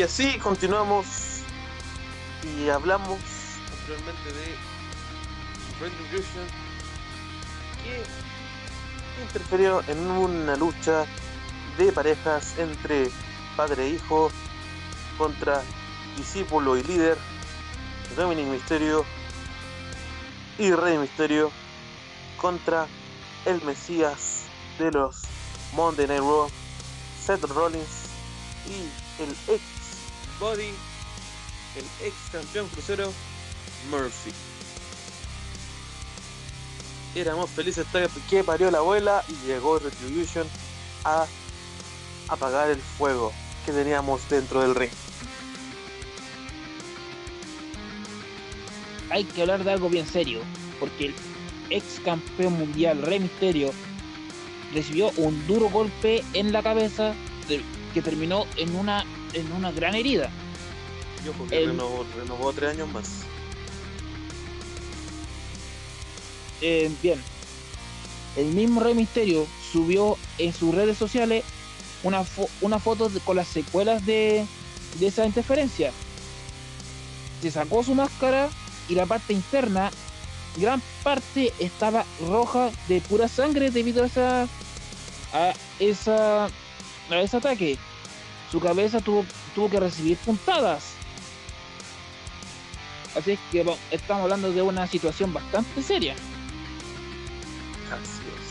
Y 0.00 0.02
así 0.02 0.38
continuamos 0.38 1.04
y 2.42 2.70
hablamos 2.70 3.18
anteriormente 3.70 4.32
de 4.32 4.56
Retribution 5.78 6.46
que 7.84 9.22
interfirió 9.22 9.82
en 9.88 10.10
una 10.10 10.56
lucha 10.56 11.04
de 11.76 11.92
parejas 11.92 12.58
entre 12.58 13.10
padre 13.58 13.84
e 13.84 13.88
hijo 13.90 14.32
contra 15.18 15.62
discípulo 16.16 16.78
y 16.78 16.82
líder 16.82 17.18
Dominic 18.16 18.46
Misterio 18.46 19.04
y 20.56 20.70
Rey 20.70 20.96
Misterio 20.96 21.52
contra 22.38 22.86
el 23.44 23.60
Mesías 23.64 24.44
de 24.78 24.92
los 24.92 25.24
Monday 25.74 26.06
Night 26.06 26.20
Raw, 26.20 26.48
Seth 27.22 27.44
Rollins 27.44 28.08
y 28.66 29.22
el 29.22 29.30
ex 29.54 29.79
Body, 30.40 30.72
el 31.76 32.06
ex 32.06 32.14
campeón 32.32 32.66
crucero 32.68 33.12
Murphy. 33.90 34.32
Éramos 37.14 37.50
felices 37.50 37.86
hasta 37.86 38.08
que 38.30 38.42
parió 38.42 38.70
la 38.70 38.78
abuela 38.78 39.22
y 39.28 39.46
llegó 39.46 39.78
Retribution 39.78 40.46
a 41.04 41.26
apagar 42.28 42.70
el 42.70 42.80
fuego 42.80 43.32
que 43.66 43.72
teníamos 43.72 44.26
dentro 44.30 44.62
del 44.62 44.74
ring. 44.74 44.90
Hay 49.10 49.24
que 49.24 49.42
hablar 49.42 49.62
de 49.62 49.72
algo 49.72 49.90
bien 49.90 50.06
serio, 50.06 50.40
porque 50.78 51.06
el 51.06 51.14
ex 51.68 52.00
campeón 52.02 52.54
mundial 52.54 53.02
Rey 53.02 53.20
Mysterio 53.20 53.72
recibió 54.72 55.10
un 55.16 55.46
duro 55.46 55.68
golpe 55.68 56.24
en 56.32 56.52
la 56.52 56.62
cabeza 56.62 57.12
que 57.92 58.02
terminó 58.02 58.46
en 58.56 58.74
una 58.76 59.04
en 59.34 59.52
una 59.52 59.72
gran 59.72 59.94
herida. 59.94 60.30
Yo 61.24 61.32
porque 61.32 61.66
renovó, 61.66 62.52
tres 62.52 62.70
años 62.70 62.88
más. 62.88 63.22
Eh, 66.60 66.90
bien. 67.02 67.20
El 68.36 68.46
mismo 68.46 68.80
Rey 68.80 68.94
Misterio 68.94 69.46
subió 69.72 70.16
en 70.38 70.52
sus 70.52 70.74
redes 70.74 70.96
sociales 70.96 71.44
una, 72.02 72.24
una 72.60 72.78
foto 72.78 73.10
con 73.24 73.36
las 73.36 73.48
secuelas 73.48 74.06
de, 74.06 74.46
de 74.98 75.06
esa 75.06 75.26
interferencia. 75.26 75.92
Se 77.42 77.50
sacó 77.50 77.82
su 77.82 77.94
máscara 77.94 78.48
y 78.88 78.94
la 78.94 79.06
parte 79.06 79.32
interna, 79.32 79.90
gran 80.56 80.82
parte 81.02 81.52
estaba 81.58 82.04
roja 82.26 82.70
de 82.88 83.00
pura 83.00 83.28
sangre 83.28 83.70
debido 83.70 84.02
a 84.02 84.06
esa 84.06 84.48
a 85.32 85.52
esa 85.78 86.46
a 86.46 87.20
ese 87.20 87.36
ataque 87.36 87.78
su 88.50 88.60
cabeza 88.60 89.00
tuvo, 89.00 89.24
tuvo 89.54 89.70
que 89.70 89.80
recibir 89.80 90.16
puntadas. 90.18 90.94
Así 93.16 93.32
es 93.32 93.38
que 93.50 93.64
estamos 93.90 94.24
hablando 94.24 94.52
de 94.52 94.62
una 94.62 94.86
situación 94.86 95.32
bastante 95.32 95.82
seria. 95.82 96.14
Así 97.90 98.22
es. 98.38 98.50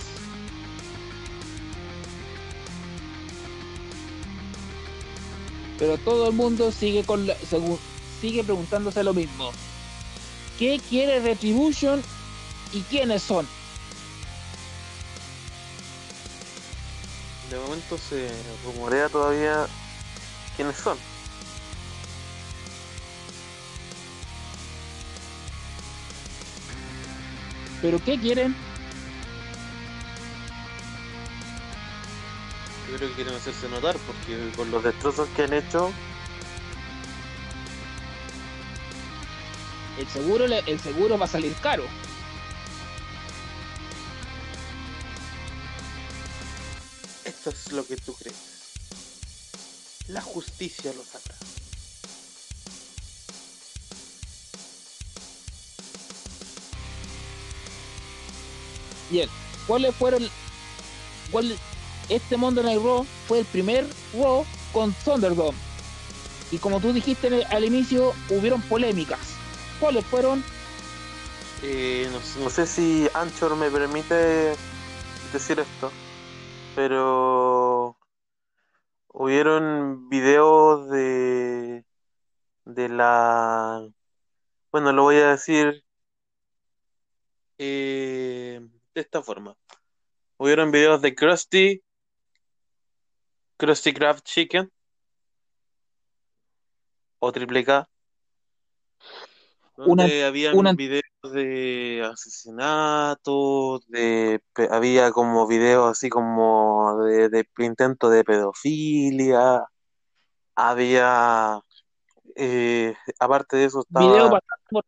Pero 5.78 5.98
todo 5.98 6.28
el 6.28 6.36
mundo 6.36 6.72
sigue 6.72 7.04
con 7.04 7.26
la, 7.26 7.36
sigue 8.20 8.44
preguntándose 8.44 9.04
lo 9.04 9.14
mismo. 9.14 9.52
¿Qué 10.58 10.82
quiere 10.90 11.22
Retribution 11.22 12.02
y 12.74 12.82
quiénes 12.82 13.24
son? 13.24 13.48
De 17.50 17.58
momento 17.58 17.98
se 17.98 18.30
rumorea 18.66 19.08
todavía 19.08 19.68
quiénes 20.60 20.76
son. 20.76 20.98
¿Pero 27.82 27.98
qué 28.04 28.20
quieren? 28.20 28.54
Yo 32.92 32.98
creo 32.98 33.08
que 33.08 33.16
quieren 33.16 33.36
hacerse 33.36 33.70
notar 33.70 33.96
porque 34.00 34.52
con 34.58 34.70
los 34.70 34.84
destrozos 34.84 35.30
que 35.30 35.44
han 35.44 35.54
hecho. 35.54 35.94
El 39.98 40.08
seguro, 40.10 40.44
el 40.44 40.80
seguro 40.82 41.18
va 41.18 41.24
a 41.24 41.30
salir 41.30 41.54
caro. 41.62 41.86
eso 47.24 47.50
es 47.50 47.72
lo 47.72 47.86
que 47.88 47.96
tú 47.96 48.14
crees. 48.14 48.59
La 50.10 50.22
justicia 50.22 50.92
lo 50.94 51.04
sabrá. 51.04 51.36
Bien, 59.10 59.30
¿cuáles 59.68 59.96
fueron? 59.96 60.28
Cuál, 61.32 61.58
este 62.10 62.38
Monday 62.38 62.64
Night 62.64 62.82
Raw 62.84 63.06
fue 63.28 63.40
el 63.40 63.46
primer 63.46 63.86
Raw 64.14 64.46
con 64.72 64.94
Thunderdome. 65.04 65.58
Y 66.52 66.58
como 66.58 66.80
tú 66.80 66.92
dijiste 66.94 67.28
el- 67.28 67.46
al 67.50 67.64
inicio, 67.64 68.14
hubieron 68.30 68.62
polémicas. 68.64 69.20
¿Cuáles 69.80 70.06
fueron? 70.06 70.44
Eh, 71.62 72.08
no, 72.12 72.20
sé- 72.22 72.40
no 72.40 72.50
sé 72.50 72.66
si 72.66 73.08
Anchor 73.14 73.56
me 73.56 73.70
permite 73.70 74.56
decir 75.34 75.60
esto, 75.60 75.92
pero 76.76 77.69
hubieron 79.20 80.08
videos 80.08 80.90
de 80.90 81.84
de 82.64 82.88
la 82.88 83.86
bueno, 84.72 84.94
lo 84.94 85.04
voy 85.04 85.18
a 85.18 85.32
decir 85.32 85.84
eh, 87.58 88.62
de 88.94 89.02
esta 89.02 89.22
forma. 89.22 89.58
Hubieron 90.38 90.72
videos 90.72 91.02
de 91.02 91.14
Krusty, 91.16 91.84
Krusty 93.58 93.94
Kraft 93.94 94.24
Chicken 94.24 94.72
o 97.20 97.32
Triple 97.34 97.66
K, 97.66 97.90
Una- 99.76 100.04
donde 100.04 100.24
habían 100.24 100.56
una- 100.56 100.72
videos 100.72 101.04
de 101.24 102.02
asesinatos, 102.12 103.86
de 103.88 104.42
había 104.72 105.12
como 105.12 105.48
videos 105.48 105.92
así 105.92 106.10
como 106.10 107.04
de, 107.04 107.30
de 107.30 107.48
intento 107.58 108.10
de 108.10 108.24
pedofilia, 108.24 109.66
había 110.56 111.60
eh, 112.36 112.96
aparte 113.20 113.58
de 113.58 113.66
eso 113.66 113.82
estaba 113.82 114.06
Video 114.06 114.30
bastante, 114.30 114.66
mor- 114.72 114.86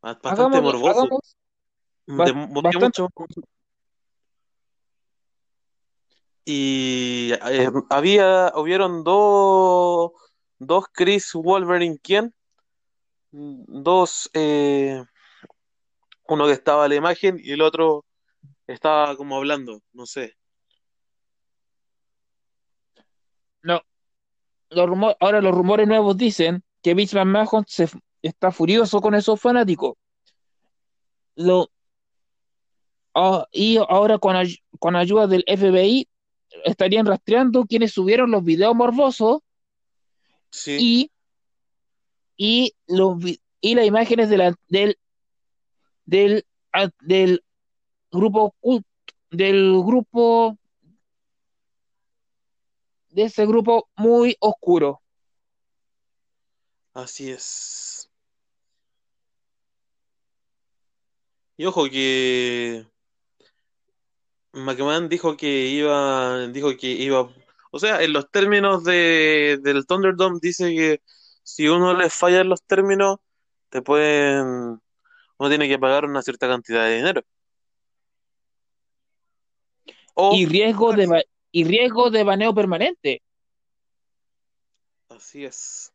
bastante 0.00 0.28
hagamos, 0.28 0.62
morboso, 0.62 0.90
hagamos 1.00 1.36
de- 2.06 2.60
bastante- 2.62 2.78
mucho. 3.02 3.08
Y 6.44 7.32
eh, 7.50 7.70
había, 7.90 8.52
hubieron 8.56 9.04
dos, 9.04 10.10
dos 10.58 10.86
Chris 10.92 11.32
Wolverine, 11.34 11.98
¿quién? 12.02 12.34
Dos, 13.32 14.30
eh, 14.34 15.02
uno 16.28 16.46
que 16.46 16.52
estaba 16.52 16.84
a 16.84 16.88
la 16.88 16.94
imagen 16.94 17.40
y 17.42 17.52
el 17.52 17.62
otro 17.62 18.04
estaba 18.66 19.16
como 19.16 19.36
hablando, 19.36 19.80
no 19.92 20.06
sé. 20.06 20.36
no, 23.62 23.80
los 24.70 24.88
rumores, 24.88 25.16
ahora 25.20 25.40
los 25.40 25.54
rumores 25.54 25.86
nuevos 25.88 26.16
dicen 26.16 26.62
que 26.82 26.94
Vince 26.94 27.16
McMahon 27.16 27.64
se, 27.66 27.88
está 28.22 28.50
furioso 28.50 29.00
con 29.00 29.14
esos 29.14 29.40
fanáticos. 29.40 29.94
Lo, 31.36 31.70
ah, 33.14 33.46
y 33.52 33.76
ahora 33.76 34.18
con, 34.18 34.36
ay- 34.36 34.58
con 34.78 34.96
ayuda 34.96 35.26
del 35.26 35.44
FBI 35.46 36.08
estarían 36.64 37.06
rastreando 37.06 37.64
quienes 37.64 37.92
subieron 37.92 38.30
los 38.30 38.44
videos 38.44 38.74
morbosos 38.74 39.40
Sí, 40.50 40.76
y, 40.78 41.11
y, 42.36 42.74
los, 42.86 43.18
y 43.60 43.74
las 43.74 43.86
imágenes 43.86 44.28
de 44.30 44.36
la, 44.36 44.54
del, 44.68 44.98
del, 46.04 46.44
del 47.00 47.42
grupo 48.10 48.54
del 49.30 49.82
grupo 49.84 50.58
de 53.10 53.24
ese 53.24 53.46
grupo 53.46 53.88
muy 53.96 54.36
oscuro. 54.40 55.00
así 56.94 57.30
es. 57.30 58.10
Y 61.56 61.66
ojo 61.66 61.88
que 61.88 62.86
McMahon 64.52 65.08
dijo 65.08 65.36
que 65.36 65.68
iba, 65.68 66.46
dijo 66.48 66.76
que 66.76 66.88
iba, 66.88 67.30
o 67.70 67.78
sea, 67.78 68.02
en 68.02 68.12
los 68.12 68.30
términos 68.30 68.84
de, 68.84 69.58
del 69.62 69.86
Thunderdome 69.86 70.38
dice 70.42 70.74
que 70.74 71.00
si 71.42 71.68
uno 71.68 71.94
le 71.94 72.10
falla 72.10 72.40
en 72.40 72.48
los 72.48 72.62
términos, 72.62 73.18
te 73.68 73.82
pueden, 73.82 74.80
uno 75.38 75.48
tiene 75.48 75.68
que 75.68 75.78
pagar 75.78 76.04
una 76.04 76.22
cierta 76.22 76.48
cantidad 76.48 76.84
de 76.84 76.96
dinero. 76.96 77.22
O 80.14 80.34
y 80.34 80.46
riesgo 80.46 80.92
de 80.92 81.24
y 81.50 81.64
riesgo 81.64 82.10
de 82.10 82.24
baneo 82.24 82.54
permanente. 82.54 83.22
Así 85.08 85.44
es. 85.44 85.92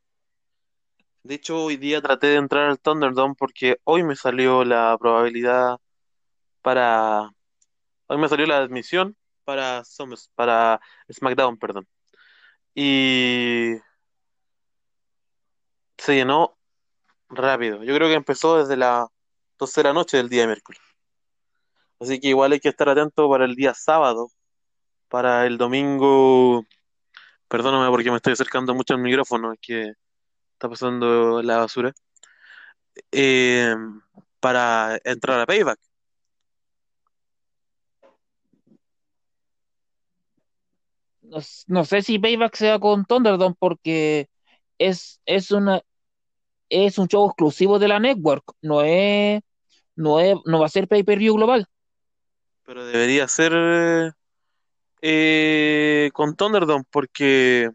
De 1.24 1.36
hecho, 1.36 1.66
hoy 1.66 1.78
día 1.78 2.02
traté 2.02 2.28
de 2.28 2.36
entrar 2.36 2.70
al 2.70 2.80
Thunderdome 2.80 3.36
porque 3.38 3.78
hoy 3.84 4.04
me 4.04 4.16
salió 4.16 4.64
la 4.64 4.96
probabilidad 5.00 5.78
para... 6.62 7.30
Hoy 8.08 8.18
me 8.18 8.30
salió 8.30 8.46
la 8.46 8.60
admisión 8.60 9.18
para, 9.44 9.84
para 10.36 10.80
SmackDown, 11.12 11.58
perdón. 11.58 11.88
Y 12.74 13.74
se 15.98 16.16
llenó 16.16 16.58
rápido. 17.30 17.84
Yo 17.84 17.96
creo 17.96 18.08
que 18.10 18.16
empezó 18.16 18.58
desde 18.60 18.78
las 18.78 19.08
12 19.60 19.82
de 19.82 19.90
la 19.90 19.94
noche 19.94 20.18
del 20.18 20.30
día 20.30 20.46
miércoles. 20.48 20.82
Así 22.00 22.20
que 22.20 22.30
igual 22.30 22.52
hay 22.54 22.60
que 22.60 22.70
estar 22.70 22.90
atento 22.90 23.30
para 23.30 23.46
el 23.46 23.56
día 23.56 23.74
sábado, 23.74 24.30
para 25.10 25.46
el 25.48 25.58
domingo... 25.58 26.66
Perdóname 27.48 27.90
porque 27.90 28.12
me 28.12 28.18
estoy 28.18 28.34
acercando 28.34 28.74
mucho 28.76 28.94
al 28.94 29.02
micrófono, 29.02 29.54
es 29.54 29.60
que 29.62 29.94
está 30.54 30.70
pasando 30.70 31.42
la 31.44 31.58
basura. 31.60 31.94
eh, 33.12 33.76
para 34.40 35.00
entrar 35.04 35.40
a 35.42 35.46
Payback. 35.46 35.80
No, 41.22 41.40
no 41.68 41.86
sé 41.86 42.02
si 42.02 42.20
Payback 42.20 42.56
sea 42.56 42.80
con 42.80 43.06
Thunderdome 43.06 43.56
porque 43.60 44.30
es, 44.78 45.22
es 45.26 45.52
una 45.52 45.82
es 46.70 46.98
un 46.98 47.08
show 47.08 47.28
exclusivo 47.28 47.80
de 47.80 47.88
la 47.88 48.00
network, 48.00 48.44
no 48.62 48.82
es 48.82 49.42
no 49.96 50.20
es 50.20 50.36
no 50.46 50.60
va 50.60 50.66
a 50.66 50.70
ser 50.70 50.88
pay-per-view 50.88 51.36
global. 51.36 51.68
Pero 52.64 52.86
debería 52.86 53.28
ser 53.28 54.14
eh, 55.02 56.10
con 56.14 56.36
Thunderdome 56.36 56.84
porque, 56.90 57.70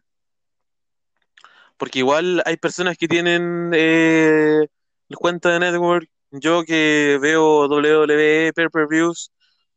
porque 1.76 2.00
igual 2.00 2.42
hay 2.44 2.56
personas 2.56 2.96
que 2.96 3.08
tienen 3.08 3.70
eh, 3.74 4.66
cuenta 5.14 5.50
de 5.50 5.60
Network. 5.60 6.08
Yo 6.30 6.64
que 6.64 7.18
veo 7.20 7.68
WWE 7.68 8.52
Pay-Per-Views 8.54 9.30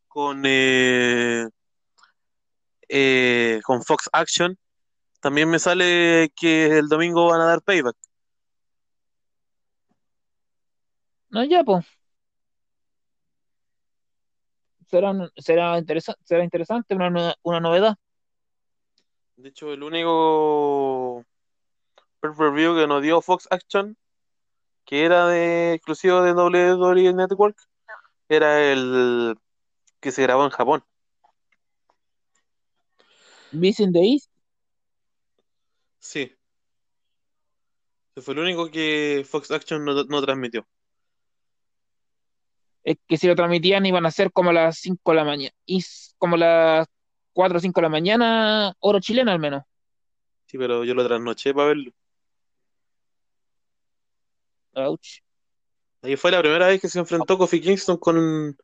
con, 0.08 0.44
eh, 0.46 1.48
eh, 2.88 3.60
con 3.64 3.84
Fox 3.84 4.10
Action, 4.14 4.58
también 5.26 5.50
me 5.50 5.58
sale 5.58 6.32
que 6.36 6.68
el 6.68 6.88
domingo 6.88 7.26
van 7.26 7.42
a 7.42 7.46
dar 7.46 7.64
Payback. 7.64 7.96
No, 11.32 11.44
ya, 11.44 11.64
pues. 11.64 11.84
Será, 14.86 15.14
será, 15.36 15.80
interesa- 15.80 16.16
será 16.24 16.44
interesante, 16.44 16.94
una, 16.94 17.34
una 17.42 17.60
novedad. 17.60 17.98
De 19.38 19.50
hecho, 19.50 19.74
el 19.74 19.82
único 19.82 21.26
pay-per-view 22.20 22.76
que 22.76 22.86
nos 22.86 23.02
dio 23.02 23.20
Fox 23.20 23.48
Action, 23.50 23.98
que 24.86 25.06
era 25.06 25.26
de 25.26 25.74
exclusivo 25.74 26.22
de 26.22 26.34
WWE 26.34 27.14
Network, 27.16 27.58
era 28.30 28.62
el 28.62 29.36
que 30.00 30.12
se 30.12 30.22
grabó 30.22 30.44
en 30.46 30.52
Japón. 30.52 30.84
The 33.60 33.68
East, 33.68 34.35
Sí. 36.06 36.32
Ese 38.12 38.22
fue 38.24 38.36
el 38.36 38.42
único 38.42 38.70
que 38.70 39.26
Fox 39.28 39.50
Action 39.50 39.84
no, 39.84 40.04
no 40.04 40.22
transmitió. 40.22 40.68
es 42.84 42.98
que 43.08 43.18
si 43.18 43.28
lo 43.28 43.36
transmitían 43.36 43.86
iban 43.88 44.06
a 44.06 44.12
ser 44.12 44.32
como 44.32 44.54
las 44.54 44.78
5 44.78 45.12
de 45.12 45.16
la 45.16 45.24
mañana, 45.24 45.56
y 45.66 45.84
como 46.20 46.38
las 46.38 46.88
4 47.34 47.58
o 47.58 47.60
5 47.60 47.82
de 47.82 47.82
la 47.82 47.90
mañana, 47.90 48.74
hora 48.80 49.02
chilena 49.02 49.34
al 49.34 49.40
menos. 49.40 49.64
Sí, 50.46 50.60
pero 50.60 50.84
yo 50.84 50.94
lo 50.94 51.06
trasnoché 51.06 51.56
para 51.56 51.70
verlo. 51.70 51.92
Ouch. 54.76 55.24
Ahí 56.04 56.16
fue 56.16 56.30
la 56.30 56.42
primera 56.42 56.68
vez 56.68 56.80
que 56.80 56.88
se 56.88 57.00
enfrentó 57.00 57.36
Kofi 57.36 57.60
Kingston 57.60 57.98
con 57.98 58.56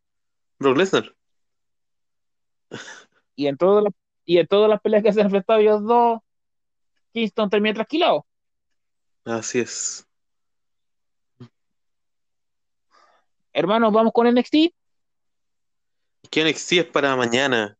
Brock 0.60 0.78
Lesnar. 0.78 1.16
Y 3.36 3.48
en 3.48 3.58
todas 3.58 3.84
las, 3.84 3.94
y 4.26 4.38
en 4.38 4.46
todas 4.46 4.70
las 4.70 4.80
peleas 4.80 5.02
que 5.02 5.12
se 5.12 5.22
han 5.22 5.26
enfrentado 5.26 5.60
ellos 5.60 5.84
dos, 5.84 6.20
Kingston 7.14 7.50
termina 7.50 7.74
trasquilado. 7.76 8.26
Así 9.26 9.60
es. 9.60 10.08
Hermanos, 13.54 13.92
vamos 13.92 14.14
con 14.14 14.28
NXT. 14.34 14.74
Que 16.30 16.44
NXT 16.44 16.72
es 16.74 16.86
para 16.86 17.16
mañana. 17.16 17.78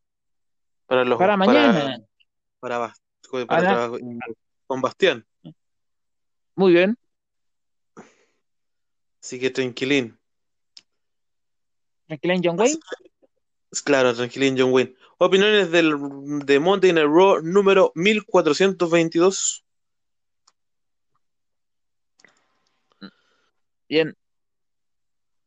Para, 0.86 1.04
los, 1.04 1.18
para 1.18 1.36
mañana. 1.36 1.98
Para, 2.60 2.94
para, 3.46 3.74
trabajar 3.74 4.00
con 4.66 4.80
Bastián. 4.82 5.26
Muy 6.54 6.72
bien. 6.72 6.96
Así 9.22 9.40
que 9.40 9.50
tranquilín. 9.50 10.18
Tranquila 12.06 12.34
John 12.42 12.60
Wayne. 12.60 12.78
Claro, 13.84 14.14
tranquilín, 14.14 14.56
John 14.58 14.72
Wayne. 14.72 14.94
Opiniones 15.24 15.70
del, 15.70 15.94
de 16.44 16.58
Monday 16.58 16.92
Night 16.92 17.06
Raw 17.06 17.40
número 17.42 17.92
1422. 17.94 19.64
Bien. 23.88 24.16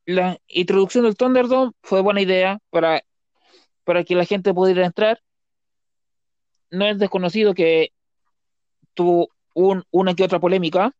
La 0.05 0.37
introducción 0.47 1.03
del 1.03 1.17
Thunderdome 1.17 1.73
fue 1.81 2.01
buena 2.01 2.21
idea 2.21 2.59
para, 2.69 3.03
para 3.83 4.05
que 4.05 4.15
la 4.15 4.23
gente 4.23 4.53
pudiera 4.53 4.85
entrar. 4.85 5.21
No 6.69 6.85
es 6.85 6.97
desconocido 6.97 7.53
que 7.53 7.91
tuvo 8.93 9.27
un- 9.55 9.83
una 9.91 10.13
que 10.15 10.23
otra 10.23 10.39
polémica. 10.39 10.95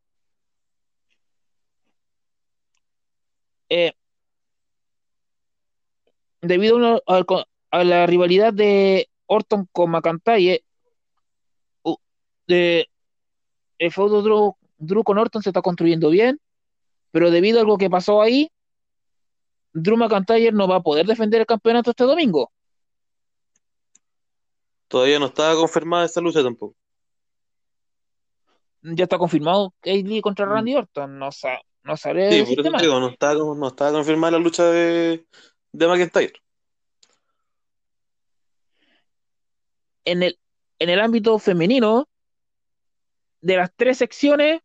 Eh, 3.70 3.94
debido 6.42 7.02
al 7.08 7.26
a 7.72 7.84
la 7.84 8.06
rivalidad 8.06 8.54
de 8.54 9.10
Orton 9.28 9.68
con 9.72 9.92
McIntyre, 9.92 10.64
de, 12.48 12.90
el 13.80 13.92
feudo 13.92 14.22
Drew, 14.22 14.56
Drew 14.78 15.04
con 15.04 15.18
Orton 15.18 15.42
se 15.42 15.50
está 15.50 15.62
construyendo 15.62 16.10
bien, 16.10 16.40
pero 17.12 17.32
debido 17.32 17.60
a 17.60 17.62
algo 17.62 17.78
que 17.78 17.90
pasó 17.90 18.22
ahí, 18.22 18.52
Drew 19.74 19.98
McIntyre 19.98 20.52
no 20.52 20.68
va 20.68 20.78
a 20.78 20.84
poder 20.84 21.06
defender 21.06 21.42
el 21.42 21.48
campeonato 21.48 21.92
este 21.92 22.04
domingo. 22.04 22.52
Todavía 24.88 25.20
no 25.20 25.26
estaba 25.26 25.56
confirmada 25.56 26.06
esta 26.06 26.22
lucha 26.22 26.44
tampoco. 26.44 26.76
Ya 28.82 29.04
está 29.06 29.18
confirmado 29.18 29.74
Lee 29.84 30.22
contra 30.22 30.46
Randy 30.46 30.76
Orton. 30.76 31.18
No, 31.18 31.32
sa 31.32 31.60
no 31.84 31.98
sabré 31.98 32.46
Sí, 32.46 32.56
te 32.56 32.62
digo, 32.64 33.00
no 33.00 33.10
estaba, 33.10 33.34
no 33.34 33.68
estaba 33.68 33.92
confirmada 33.94 34.32
la 34.32 34.40
lucha 34.40 34.64
de, 34.66 35.26
de 35.72 35.88
McIntyre. 35.88 36.34
En 40.06 40.24
el, 40.24 40.40
en 40.80 40.90
el 40.90 41.00
ámbito 41.00 41.38
femenino, 41.40 42.08
de 43.42 43.58
las 43.58 43.72
tres 43.76 43.98
secciones, 43.98 44.62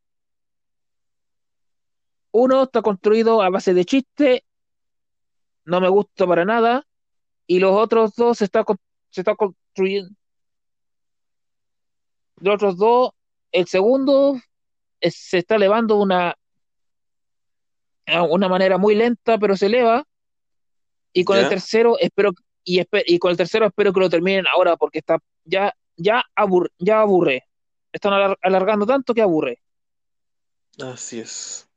uno 2.33 2.62
está 2.64 2.83
construido 2.83 3.42
a 3.42 3.50
base 3.50 3.74
de 3.74 3.85
chiste, 3.85 4.44
no 5.64 5.81
me 5.81 5.88
gusta 5.88 6.26
para 6.26 6.44
nada, 6.44 6.87
y 7.46 7.59
los 7.59 7.72
otros 7.72 8.14
dos 8.14 8.38
se 8.38 8.44
está, 8.44 8.64
se 9.11 9.20
está 9.22 9.35
construyendo. 9.35 10.14
Los 12.37 12.55
otros 12.55 12.76
dos, 12.76 13.11
el 13.53 13.66
segundo 13.66 14.40
es- 15.00 15.16
se 15.16 15.38
está 15.38 15.57
elevando 15.57 15.96
una, 15.96 16.37
una 18.29 18.48
manera 18.48 18.79
muy 18.79 18.94
lenta, 18.94 19.38
pero 19.38 19.57
se 19.57 19.66
eleva. 19.66 20.05
Y 21.12 21.24
con 21.24 21.37
Ya. 21.37 21.42
el 21.42 21.48
tercero 21.48 21.96
espero 21.98 22.33
y, 22.64 23.18
con 23.18 23.31
el 23.31 23.37
tercero 23.37 23.66
espero 23.66 23.92
que 23.92 24.01
lo 24.01 24.11
terminen 24.11 24.46
ahora 24.46 24.77
porque 24.77 24.99
está 24.99 25.18
ya 25.44 25.75
ya 25.96 26.25
abur- 26.37 26.73
ya 26.79 27.01
aburre. 27.01 27.44
Están 27.92 28.12
alar- 28.12 28.38
alargando 28.42 28.87
tanto 28.87 29.12
que 29.14 29.23
aburre. 29.23 29.61
Así 30.79 31.20
es. 31.20 31.68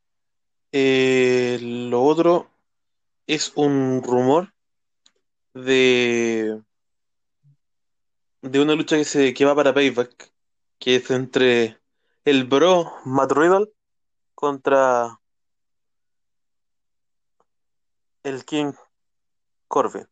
Eh, 0.72 1.60
lo 1.62 2.04
otro 2.04 2.50
es 3.28 3.52
un 3.56 4.02
rumor 4.04 4.54
de, 5.54 6.62
de 8.42 8.60
una 8.60 8.76
lucha 8.76 8.98
que 8.98 9.06
se 9.06 9.34
que 9.34 9.46
va 9.46 9.56
para 9.56 9.74
Payback, 9.74 10.32
que 10.80 10.96
es 10.96 11.12
entre 11.12 11.80
el 12.26 12.46
Bro 12.46 12.92
Matt 13.06 13.32
Riddle 13.34 13.72
contra 14.36 15.20
el 18.24 18.46
King 18.46 18.72
Corbin. 19.68 20.08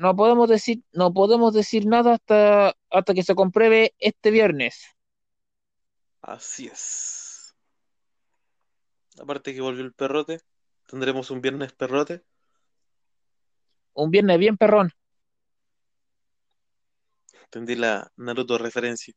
No 0.00 0.16
podemos 0.16 0.48
decir 0.48 0.82
no 0.92 1.12
podemos 1.12 1.52
decir 1.52 1.84
nada 1.84 2.14
hasta 2.14 2.74
hasta 2.88 3.12
que 3.12 3.22
se 3.22 3.34
compruebe 3.34 3.94
este 3.98 4.30
viernes. 4.30 4.82
Así 6.22 6.68
es. 6.68 7.54
Aparte 9.20 9.52
que 9.52 9.60
volvió 9.60 9.84
el 9.84 9.92
perrote, 9.92 10.40
tendremos 10.86 11.30
un 11.30 11.42
viernes 11.42 11.74
perrote. 11.74 12.24
Un 13.92 14.10
viernes 14.10 14.38
bien 14.38 14.56
perrón. 14.56 14.90
Entendí 17.44 17.74
la 17.74 18.10
Naruto 18.16 18.56
referencia. 18.56 19.12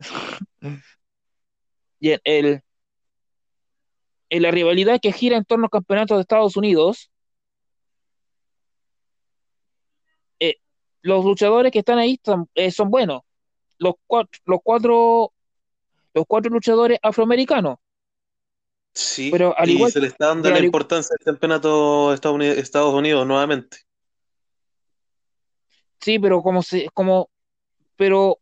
Y 1.98 2.10
en 2.10 2.20
el 2.24 2.62
en 4.28 4.42
la 4.42 4.50
rivalidad 4.50 5.00
que 5.00 5.12
gira 5.12 5.38
en 5.38 5.44
torno 5.44 5.66
al 5.66 5.70
campeonato 5.70 6.16
de 6.16 6.20
Estados 6.20 6.56
Unidos, 6.56 7.10
los 11.06 11.24
luchadores 11.24 11.70
que 11.70 11.78
están 11.78 11.98
ahí 11.98 12.18
son, 12.24 12.48
eh, 12.54 12.70
son 12.70 12.90
buenos. 12.90 13.22
Los 13.78 13.94
cuatro, 14.06 14.40
los 14.44 14.58
cuatro, 14.62 15.32
los 16.12 16.24
cuatro 16.26 16.50
luchadores 16.50 16.98
afroamericanos. 17.00 17.78
Sí, 18.92 19.30
Pero 19.30 19.56
al 19.56 19.68
y 19.68 19.74
igual- 19.74 19.92
se 19.92 20.00
le 20.00 20.08
está 20.08 20.28
dando 20.28 20.50
la 20.50 20.58
importancia 20.58 21.14
al 21.18 21.24
campeonato 21.24 22.08
de 22.08 22.14
Estados 22.16 22.34
Unidos, 22.34 22.56
Estados 22.58 22.94
Unidos 22.94 23.26
nuevamente. 23.26 23.78
Sí, 26.00 26.18
pero 26.18 26.42
como 26.42 26.62
se, 26.62 26.88
como, 26.94 27.30
pero 27.96 28.38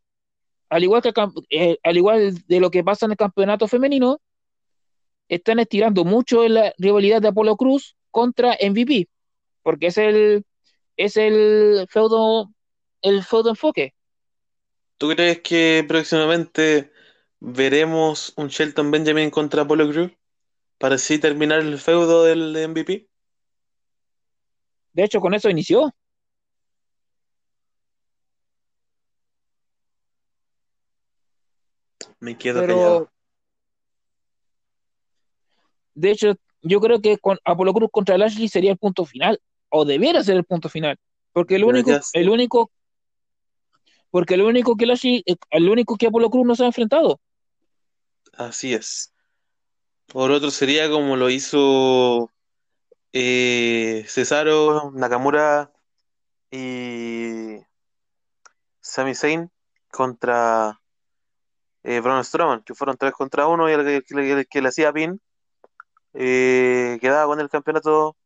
al 0.70 0.84
igual 0.84 1.02
que 1.02 1.12
eh, 1.50 1.78
al 1.82 1.96
igual 1.96 2.34
de 2.46 2.60
lo 2.60 2.70
que 2.70 2.82
pasa 2.84 3.06
en 3.06 3.12
el 3.12 3.16
campeonato 3.18 3.68
femenino, 3.68 4.20
están 5.28 5.58
estirando 5.58 6.04
mucho 6.04 6.46
la 6.48 6.72
rivalidad 6.78 7.20
de 7.20 7.28
Apolo 7.28 7.56
Cruz 7.56 7.96
contra 8.10 8.56
MVP, 8.60 9.08
porque 9.62 9.88
es 9.88 9.98
el 9.98 10.44
es 10.96 11.16
el 11.16 11.86
feudo 11.90 12.52
el 13.04 13.22
feudo 13.22 13.50
enfoque. 13.50 13.94
¿Tú 14.98 15.10
crees 15.10 15.40
que 15.40 15.84
próximamente 15.86 16.90
veremos 17.38 18.32
un 18.36 18.48
Shelton 18.48 18.90
Benjamin 18.90 19.30
contra 19.30 19.62
Apollo 19.62 19.90
Crews 19.90 20.12
para 20.78 20.94
así 20.96 21.18
terminar 21.18 21.60
el 21.60 21.78
feudo 21.78 22.24
del 22.24 22.56
MVP? 22.56 23.06
De 24.94 25.04
hecho, 25.04 25.20
con 25.20 25.34
eso 25.34 25.50
inició. 25.50 25.92
Me 32.20 32.38
quedo 32.38 32.60
Pero 32.62 32.76
callado. 32.76 33.10
de 35.94 36.10
hecho, 36.10 36.34
yo 36.62 36.80
creo 36.80 37.00
que 37.00 37.18
con 37.18 37.38
Apolo 37.44 37.74
Cruz 37.74 37.90
contra 37.92 38.16
Lashley 38.16 38.48
sería 38.48 38.72
el 38.72 38.78
punto 38.78 39.04
final, 39.04 39.40
o 39.68 39.84
debiera 39.84 40.22
ser 40.22 40.36
el 40.36 40.44
punto 40.44 40.68
final, 40.68 40.96
porque 41.32 41.56
el 41.56 41.62
Pero 41.62 41.78
único, 41.78 41.90
el 42.14 42.28
único, 42.30 42.70
porque 44.14 44.34
el 44.34 44.42
único 44.42 44.76
que 44.76 44.86
Lashley, 44.86 45.24
eh, 45.26 45.34
el 45.50 45.68
único 45.68 45.96
que 45.96 46.06
Apolo 46.06 46.30
Cruz 46.30 46.46
no 46.46 46.54
se 46.54 46.62
ha 46.62 46.66
enfrentado. 46.66 47.18
Así 48.34 48.72
es. 48.72 49.12
Por 50.06 50.30
otro 50.30 50.52
sería 50.52 50.88
como 50.88 51.16
lo 51.16 51.30
hizo 51.30 52.30
eh, 53.12 54.04
Cesaro, 54.06 54.92
Nakamura 54.94 55.72
y 56.48 57.56
Sami 58.78 59.16
Zayn 59.16 59.50
contra 59.90 60.80
eh, 61.82 61.98
Braun 61.98 62.22
Strowman, 62.22 62.62
que 62.62 62.74
fueron 62.74 62.96
tres 62.96 63.14
contra 63.14 63.48
uno 63.48 63.68
y 63.68 63.72
el 63.72 63.84
que, 63.84 64.02
que 64.02 64.14
le- 64.14 64.30
el 64.30 64.46
que 64.46 64.62
le 64.62 64.68
hacía 64.68 64.92
pin 64.92 65.20
eh, 66.12 66.98
quedaba 67.00 67.26
con 67.26 67.40
el 67.40 67.48
campeonato 67.48 68.16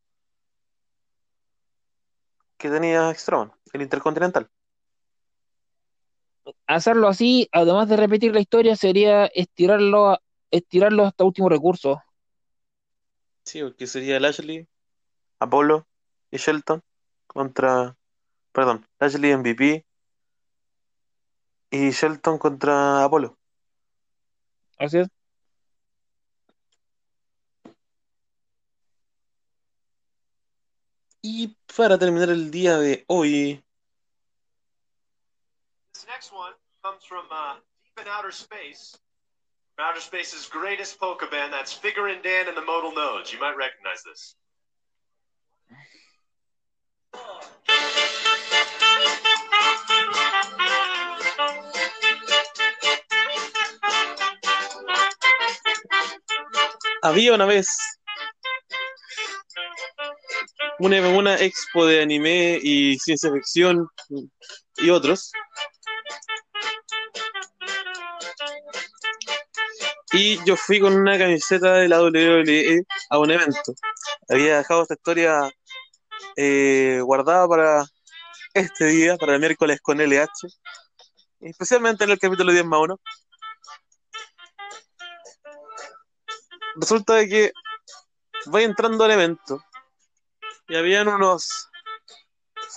que 2.59 2.69
tenía 2.69 3.11
Strowman, 3.15 3.51
el 3.73 3.81
Intercontinental. 3.81 4.51
Hacerlo 6.67 7.07
así, 7.07 7.47
además 7.51 7.89
de 7.89 7.97
repetir 7.97 8.33
la 8.33 8.39
historia, 8.41 8.75
sería 8.75 9.25
estirarlo, 9.27 10.09
a- 10.11 10.21
estirarlo 10.51 11.05
hasta 11.05 11.23
último 11.23 11.49
recurso. 11.49 12.01
Sí, 13.43 13.61
porque 13.63 13.87
sería 13.87 14.19
Lashley, 14.19 14.67
Apollo 15.39 15.87
y 16.31 16.37
Shelton 16.37 16.81
contra, 17.27 17.97
perdón, 18.51 18.85
Lashley 18.99 19.31
MVP 19.31 19.85
y 21.71 21.89
Shelton 21.91 22.37
contra 22.37 23.03
Apollo. 23.03 23.37
Así 24.77 24.99
es. 24.99 25.07
Y 31.21 31.55
para 31.75 31.97
terminar 31.97 32.29
el 32.29 32.49
día 32.49 32.77
de 32.77 33.03
hoy, 33.07 33.63
This 35.99 36.07
next 36.07 36.31
one 36.31 36.53
comes 36.81 37.03
from 37.03 37.25
uh, 37.29 37.55
Deep 37.83 38.05
in 38.05 38.09
Outer 38.09 38.31
Space. 38.31 38.97
From 39.75 39.83
outer 39.89 39.99
Space's 39.99 40.45
greatest 40.45 40.97
polka 40.97 41.27
band, 41.27 41.51
that's 41.51 41.73
Figure 41.73 42.07
and 42.07 42.23
Dan 42.23 42.47
and 42.47 42.55
the 42.55 42.61
Modal 42.61 42.93
Nodes. 42.95 43.33
You 43.33 43.39
might 43.41 43.57
recognize 43.57 44.01
this. 44.03 44.37
Había 57.03 57.33
una 57.33 57.45
vez 57.45 57.77
una, 60.79 61.01
una 61.09 61.35
expo 61.35 61.85
de 61.85 62.01
anime 62.01 62.57
y 62.63 62.97
ciencia 62.99 63.29
ficción 63.33 63.89
y 64.77 64.89
otros 64.91 65.33
Y 70.11 70.43
yo 70.43 70.55
fui 70.55 70.79
con 70.79 70.95
una 70.95 71.17
camiseta 71.17 71.73
de 71.73 71.87
la 71.87 72.01
WWE 72.01 72.83
a 73.09 73.19
un 73.19 73.31
evento. 73.31 73.73
Había 74.27 74.57
dejado 74.57 74.81
esta 74.81 74.95
historia 74.95 75.51
eh, 76.35 76.99
guardada 77.03 77.47
para 77.47 77.85
este 78.53 78.85
día, 78.85 79.17
para 79.17 79.35
el 79.35 79.39
miércoles 79.39 79.79
con 79.81 79.99
LH, 79.99 80.47
especialmente 81.41 82.05
en 82.05 82.11
el 82.11 82.19
capítulo 82.19 82.51
10 82.51 82.65
más 82.65 82.79
1. 82.81 82.99
Resulta 86.75 87.15
de 87.15 87.29
que 87.29 87.51
voy 88.47 88.63
entrando 88.63 89.03
al 89.03 89.11
evento 89.11 89.61
y 90.69 90.75
habían 90.75 91.07
unos 91.07 91.69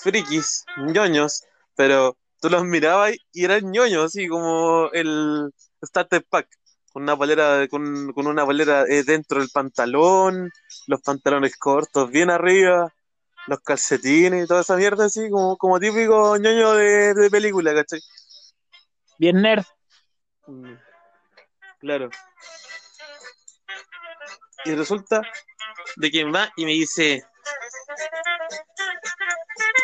frikis, 0.02 0.64
ñoños, 0.76 1.44
pero 1.76 2.16
tú 2.40 2.50
los 2.50 2.64
mirabas 2.64 3.14
y 3.32 3.44
eran 3.44 3.70
ñoños, 3.70 4.06
así 4.06 4.28
como 4.28 4.90
el 4.92 5.50
Starter 5.84 6.24
Pack, 6.28 6.48
con 6.92 7.02
una 7.04 7.16
polera, 7.16 7.66
con, 7.68 8.12
con 8.12 8.26
una 8.26 8.44
polera 8.44 8.84
eh, 8.88 9.02
dentro 9.04 9.40
del 9.40 9.48
pantalón, 9.50 10.50
los 10.86 11.00
pantalones 11.00 11.56
cortos 11.56 12.10
bien 12.10 12.30
arriba, 12.30 12.92
los 13.46 13.60
calcetines 13.60 14.44
y 14.44 14.46
toda 14.46 14.60
esa 14.60 14.76
mierda, 14.76 15.06
así 15.06 15.30
como, 15.30 15.56
como 15.56 15.80
típico 15.80 16.36
ñoño 16.36 16.72
de, 16.74 17.14
de 17.14 17.30
película, 17.30 17.74
¿cachai? 17.74 18.00
Bien 19.18 19.40
nerd. 19.40 19.64
Mm, 20.46 20.74
Claro. 21.80 22.10
Y 24.64 24.74
resulta 24.74 25.22
de 25.96 26.10
que 26.10 26.24
va 26.24 26.52
y 26.56 26.64
me 26.64 26.70
dice, 26.72 27.24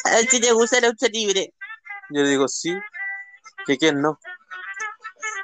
A 0.05 0.21
ti 0.31 0.41
te 0.41 0.53
gusta 0.53 0.81
la 0.81 0.89
lucha 0.89 1.09
libre. 1.09 1.53
yo 2.11 2.23
le 2.23 2.29
digo, 2.29 2.47
sí, 2.47 2.79
que 3.67 3.77
quién 3.77 4.01
no. 4.01 4.19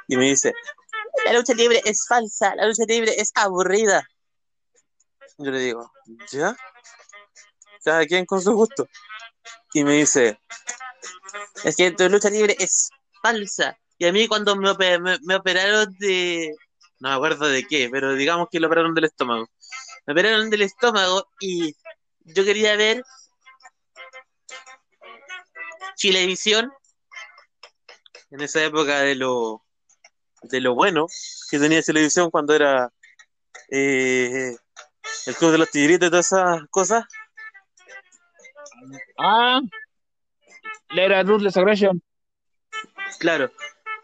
Y 0.07 0.15
me 0.15 0.25
dice, 0.25 0.53
La 1.25 1.33
lucha 1.33 1.53
libre 1.53 1.81
es 1.83 2.05
falsa, 2.07 2.55
la 2.55 2.67
lucha 2.67 2.83
libre 2.87 3.13
es 3.17 3.31
aburrida. 3.35 4.07
yo 5.37 5.51
le 5.51 5.59
digo, 5.59 5.91
¿ya? 6.31 6.55
Cada 7.83 8.05
quien 8.05 8.25
con 8.25 8.41
su 8.41 8.53
gusto. 8.53 8.87
Y 9.73 9.83
me 9.83 9.93
dice, 9.93 10.39
Es 11.63 11.75
que 11.75 11.91
tu 11.91 12.07
lucha 12.09 12.29
libre 12.29 12.55
es 12.59 12.89
falsa. 13.21 13.77
Y 13.97 14.05
a 14.07 14.11
mí 14.13 14.27
cuando 14.27 14.55
me, 14.55 14.69
ope- 14.69 14.99
me- 14.99 15.19
me 15.23 15.35
operaron 15.35 15.93
de... 15.99 16.51
no 16.99 17.09
me 17.09 17.15
acuerdo 17.15 17.47
de 17.47 17.63
qué, 17.65 17.89
pero 17.91 18.13
digamos 18.13 18.47
que 18.51 18.59
lo 18.59 18.67
operaron 18.67 18.93
del 18.93 19.05
estómago. 19.05 19.47
Me 20.05 20.13
operaron 20.13 20.49
del 20.49 20.61
estómago 20.61 21.27
y 21.39 21.73
yo 22.21 22.43
quería 22.45 22.75
ver 22.75 23.03
Chilevisión. 25.95 26.71
En 28.31 28.41
esa 28.41 28.63
época 28.63 28.99
de 29.01 29.15
lo, 29.15 29.64
de 30.49 30.61
lo 30.61 30.75
bueno 30.75 31.07
que 31.49 31.59
tenía 31.59 31.81
televisión 31.81 32.31
cuando 32.31 32.53
era 32.53 32.91
eh, 33.69 34.55
el 35.25 35.35
Club 35.35 35.51
de 35.51 35.57
los 35.57 35.71
Tigritos 35.71 36.07
y 36.07 36.11
todas 36.11 36.25
esas 36.27 36.61
cosas. 36.69 37.05
Ah. 39.17 39.61
La 40.89 41.03
era 41.03 41.23
Ruthless 41.23 41.57
Aggression. 41.57 42.01
Claro. 43.19 43.51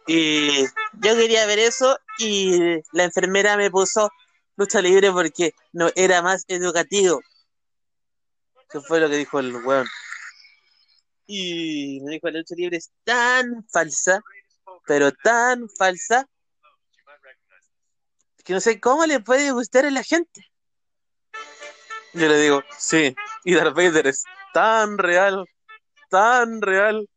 Y 0.08 0.64
Yo 0.94 1.16
quería 1.16 1.46
ver 1.46 1.60
eso 1.60 1.98
y 2.18 2.82
la 2.92 3.04
enfermera 3.04 3.56
me 3.58 3.70
puso 3.70 4.10
lucha 4.56 4.82
libre 4.82 5.12
porque 5.12 5.54
no 5.72 5.90
era 5.96 6.22
más 6.22 6.44
educativo. 6.48 7.22
eso 8.70 8.82
fue 8.82 9.00
lo 9.00 9.10
que 9.10 9.18
dijo 9.18 9.40
el 9.40 9.56
weón. 9.56 9.88
Y 11.28 12.02
me 12.04 12.14
dijo, 12.14 12.30
la 12.30 12.40
lucha 12.40 12.56
libre 12.56 12.78
es 12.78 12.92
tan 13.04 13.66
falsa, 13.70 14.22
pero 14.86 15.12
tan 15.12 15.70
falsa, 15.70 16.28
no 18.52 18.60
sé 18.60 18.80
cómo 18.80 19.06
le 19.06 19.20
puede 19.20 19.52
gustar 19.52 19.86
a 19.86 19.92
la 19.92 20.04
gente. 20.04 20.52
Yo 22.14 22.28
le 22.28 22.38
digo, 22.38 22.62
sí. 22.78 23.16
Y 23.44 23.56
Darth 23.56 23.76
Vader 23.76 24.08
es 24.08 24.24
tan 24.54 24.98
real, 24.98 25.46
tan 26.10 26.62
real 26.62 27.08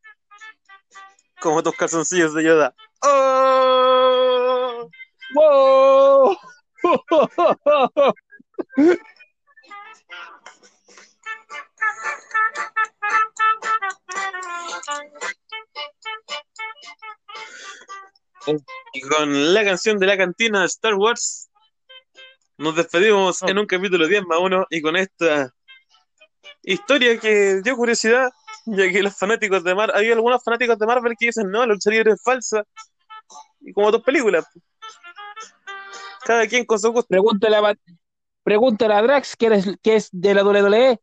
como 1.41 1.63
tus 1.63 1.77
calzoncillos 1.77 2.35
de 2.35 2.45
Yoda. 2.45 2.75
¡Oh! 3.03 4.89
Y 18.93 19.01
con 19.01 19.55
la 19.55 19.65
canción 19.65 19.99
de 19.99 20.07
la 20.07 20.17
cantina 20.17 20.61
de 20.61 20.67
Star 20.67 20.95
Wars, 20.95 21.51
nos 22.59 22.77
despedimos 22.77 23.43
en 23.43 23.59
un 23.59 23.67
capítulo 23.67 24.07
10 24.07 24.25
más 24.27 24.39
1 24.39 24.67
y 24.71 24.83
con 24.83 24.97
esta 24.97 25.51
historia 26.63 27.19
que 27.19 27.61
dio 27.63 27.77
curiosidad, 27.77 28.31
ya 28.67 28.91
que 28.91 29.03
los 29.03 29.17
fanáticos 29.17 29.65
de 29.65 29.75
Marvel, 29.75 29.97
hay 29.97 30.13
algunos 30.13 30.43
fanáticos 30.43 30.79
de 30.79 30.87
Marvel 30.87 31.15
que 31.19 31.27
dicen, 31.27 31.51
no, 31.51 31.61
la 31.61 31.75
lucha 31.75 31.91
libre 31.91 32.13
es 32.13 32.23
falsa, 32.23 32.65
y 33.61 33.73
como 33.73 33.91
dos 33.91 34.03
películas. 34.03 34.47
Cada 36.25 36.47
quien 36.47 36.65
con 36.65 36.79
su 36.79 36.91
gusto. 36.91 37.09
Pregúntale 37.09 37.57
a, 37.57 37.75
pregúntale 38.43 38.95
a 38.95 39.03
Drax, 39.03 39.37
que, 39.37 39.47
eres, 39.47 39.67
que 39.83 39.97
es 39.97 40.09
de 40.13 40.35
la. 40.35 40.45
WWE. 40.45 40.99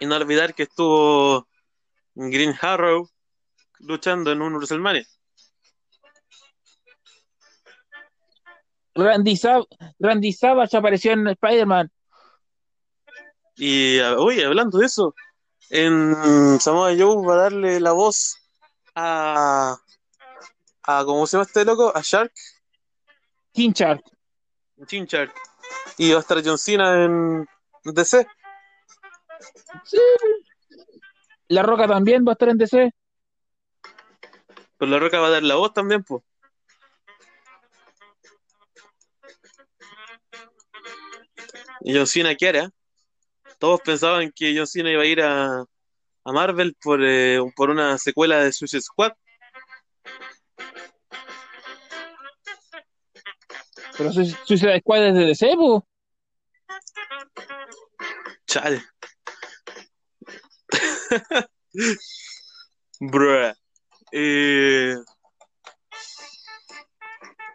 Y 0.00 0.06
no 0.06 0.16
olvidar 0.16 0.54
que 0.54 0.64
estuvo 0.64 1.46
Green 2.14 2.54
Arrow 2.60 3.08
luchando 3.80 4.32
en 4.32 4.42
un 4.42 4.54
WrestleMania. 4.54 5.04
Randy, 8.94 9.36
Sav 9.36 9.64
Randy 9.98 10.32
Savage 10.32 10.76
apareció 10.76 11.12
en 11.12 11.28
Spider-Man. 11.28 11.90
Y, 13.56 14.00
oye, 14.00 14.44
hablando 14.44 14.78
de 14.78 14.86
eso, 14.86 15.14
en 15.68 16.58
Samoa 16.60 16.94
Joe 16.98 17.26
va 17.26 17.34
a 17.34 17.42
darle 17.42 17.78
la 17.80 17.92
voz 17.92 18.36
a, 18.94 19.76
a 20.82 21.04
¿cómo 21.04 21.26
se 21.26 21.36
llama 21.36 21.44
este 21.44 21.64
loco? 21.64 21.92
A 21.94 22.00
Shark, 22.02 22.32
King 23.52 23.72
Shark. 23.72 24.02
Chin 24.86 25.06
Shark. 25.06 25.34
Y 25.98 26.12
va 26.12 26.18
a 26.18 26.20
estar 26.20 26.42
John 26.44 26.58
Cena 26.58 27.04
en 27.04 27.46
DC. 27.84 28.26
Sí. 29.84 29.98
La 31.48 31.62
Roca 31.62 31.86
también 31.86 32.24
va 32.24 32.32
a 32.32 32.34
estar 32.34 32.48
en 32.48 32.58
DC. 32.58 32.92
Pero 34.80 34.90
La 34.90 34.98
Roca 34.98 35.20
va 35.20 35.28
a 35.28 35.30
dar 35.30 35.42
la 35.44 35.54
voz 35.54 35.72
también, 35.74 36.02
pues. 36.02 36.24
Y 41.82 41.94
John 41.94 42.06
Cena, 42.06 42.34
¿qué 42.34 42.48
hará? 42.48 42.70
Todos 43.58 43.80
pensaban 43.82 44.32
que 44.34 44.54
John 44.56 44.66
Cena 44.66 44.90
iba 44.90 45.02
a 45.02 45.06
ir 45.06 45.22
a, 45.22 45.60
a 45.60 46.32
Marvel 46.32 46.76
por, 46.82 47.00
eh, 47.04 47.40
por 47.56 47.70
una 47.70 47.98
secuela 47.98 48.42
de 48.44 48.52
Suicide 48.52 48.82
Squad. 48.82 49.12
Pero 53.96 54.12
Sui- 54.12 54.36
Suicide 54.46 54.80
Squad 54.80 55.08
es 55.08 55.14
de 55.14 55.26
DC, 55.26 55.54
po. 55.56 55.86
Chale. 58.46 58.82
Bruh. 63.00 63.52
Eh, 64.12 64.96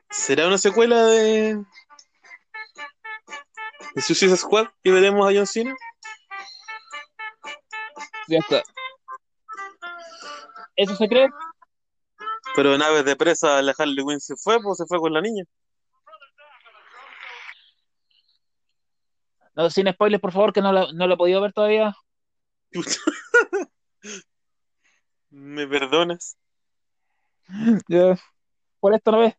¿Será 0.09 0.47
una 0.47 0.57
secuela 0.57 1.05
de, 1.05 1.61
de 3.93 4.01
Suicide 4.01 4.37
Squad 4.37 4.67
que 4.83 4.91
veremos 4.91 5.27
a 5.27 5.33
John 5.35 5.47
Cena? 5.47 5.75
Ya 8.27 8.39
está. 8.39 8.63
¿Eso 10.75 10.95
se 10.95 11.07
cree? 11.07 11.29
Pero 12.55 12.77
naves 12.77 13.05
de 13.05 13.15
presa, 13.15 13.61
la 13.61 13.73
Harley 13.77 14.05
Quinn 14.05 14.19
se 14.19 14.35
fue, 14.37 14.61
pues 14.61 14.77
se 14.77 14.85
fue 14.85 14.99
con 14.99 15.13
la 15.13 15.21
niña. 15.21 15.43
No, 19.55 19.69
sin 19.69 19.91
spoilers, 19.91 20.21
por 20.21 20.31
favor, 20.33 20.51
que 20.53 20.61
no 20.61 20.71
la, 20.73 20.87
no 20.93 21.07
la 21.07 21.13
he 21.13 21.17
podido 21.17 21.41
ver 21.41 21.53
todavía. 21.53 21.93
¿Me 25.29 25.67
perdonas? 25.67 26.37
Ya. 27.87 28.15
Por 28.79 28.93
esto 28.93 29.11
no 29.11 29.19
ves. 29.19 29.35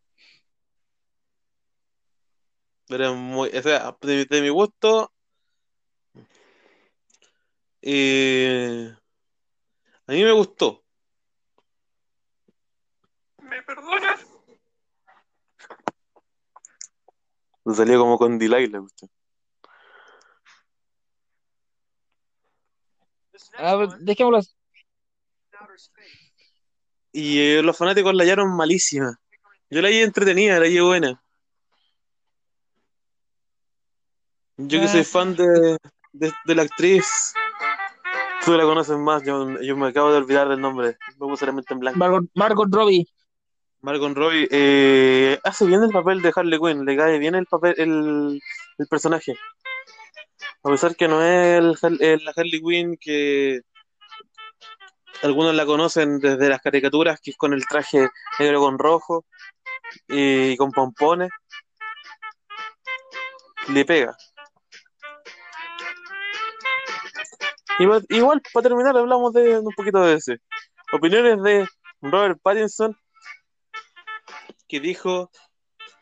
Pero 2.88 3.10
es 3.10 3.16
muy, 3.16 3.48
o 3.48 3.62
sea, 3.62 3.96
de, 4.00 4.24
de 4.26 4.42
mi 4.42 4.48
gusto, 4.48 5.12
eh, 7.82 8.94
a 10.06 10.12
mí 10.12 10.22
me 10.22 10.32
gustó. 10.32 10.84
¿Me 13.42 13.62
perdonas? 13.62 14.26
Salió 17.74 17.98
como 17.98 18.18
con 18.18 18.38
delay 18.38 18.68
la 18.68 18.80
cuestión. 18.80 19.10
This 23.32 23.50
next 23.52 23.64
A 23.64 23.76
ver, 23.76 23.88
one, 23.88 23.98
dejémoslo 24.00 24.38
así. 24.38 24.55
Y 27.18 27.38
eh, 27.40 27.62
los 27.62 27.74
fanáticos 27.78 28.12
la 28.14 28.24
hallaron 28.24 28.54
malísima. 28.54 29.18
Yo 29.70 29.80
la 29.80 29.88
hallé 29.88 30.02
entretenida, 30.02 30.58
la 30.60 30.66
hallé 30.66 30.82
buena. 30.82 31.22
Yo 34.58 34.80
que 34.80 34.88
soy 34.88 35.00
Ah. 35.00 35.04
fan 35.04 35.34
de, 35.34 35.78
de, 36.12 36.32
de 36.44 36.54
la 36.54 36.62
actriz. 36.62 37.32
Tú 38.44 38.52
la 38.52 38.64
conoces 38.64 38.98
más, 38.98 39.22
yo, 39.24 39.58
yo 39.62 39.76
me 39.78 39.88
acabo 39.88 40.10
de 40.12 40.18
olvidar 40.18 40.46
del 40.48 40.60
nombre. 40.60 40.98
Me 41.18 41.26
puse 41.26 41.46
la 41.46 41.52
mente 41.52 41.72
en 41.72 41.80
blanco. 41.80 41.98
Margot, 41.98 42.24
Margot 42.34 42.68
Robbie. 42.70 43.06
Margot 43.80 44.14
Robbie 44.14 44.48
eh, 44.50 45.38
hace 45.42 45.64
bien 45.64 45.82
el 45.82 45.90
papel 45.90 46.20
de 46.20 46.32
Harley 46.34 46.58
Quinn, 46.58 46.84
le 46.84 46.96
cae 46.96 47.18
bien 47.18 47.34
el 47.34 47.46
papel, 47.46 47.74
el, 47.78 48.40
el 48.78 48.86
personaje. 48.88 49.36
A 50.62 50.68
pesar 50.70 50.94
que 50.96 51.08
no 51.08 51.22
es 51.22 51.82
el, 51.82 52.02
el- 52.02 52.24
la 52.24 52.32
Harley 52.36 52.60
Quinn 52.60 52.96
que 53.00 53.60
algunos 55.22 55.54
la 55.54 55.66
conocen 55.66 56.18
desde 56.18 56.48
las 56.48 56.60
caricaturas, 56.60 57.20
que 57.20 57.30
es 57.30 57.36
con 57.36 57.52
el 57.52 57.66
traje 57.66 58.08
negro 58.38 58.60
con 58.60 58.78
rojo 58.78 59.24
y 60.08 60.56
con 60.56 60.70
pompones, 60.72 61.30
le 63.68 63.84
pega. 63.84 64.16
Igual, 67.78 68.42
para 68.52 68.68
terminar, 68.68 68.96
hablamos 68.96 69.32
de 69.32 69.58
un 69.58 69.74
poquito 69.74 70.00
de 70.00 70.14
ese. 70.14 70.38
Opiniones 70.92 71.42
de 71.42 71.68
Robert 72.00 72.38
Pattinson, 72.42 72.96
que 74.66 74.80
dijo 74.80 75.30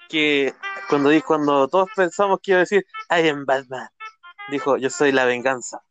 que 0.09 0.55
cuando, 0.89 1.11
cuando 1.27 1.69
todos 1.69 1.89
pensamos 1.97 2.39
que 2.43 2.53
iba 2.53 2.59
a 2.59 2.61
decir 2.61 2.85
I 3.11 3.29
am 3.29 3.45
Batman, 3.45 3.89
dijo 4.51 4.77
yo 4.77 4.91
soy 4.91 5.11
la 5.11 5.25
venganza. 5.25 5.83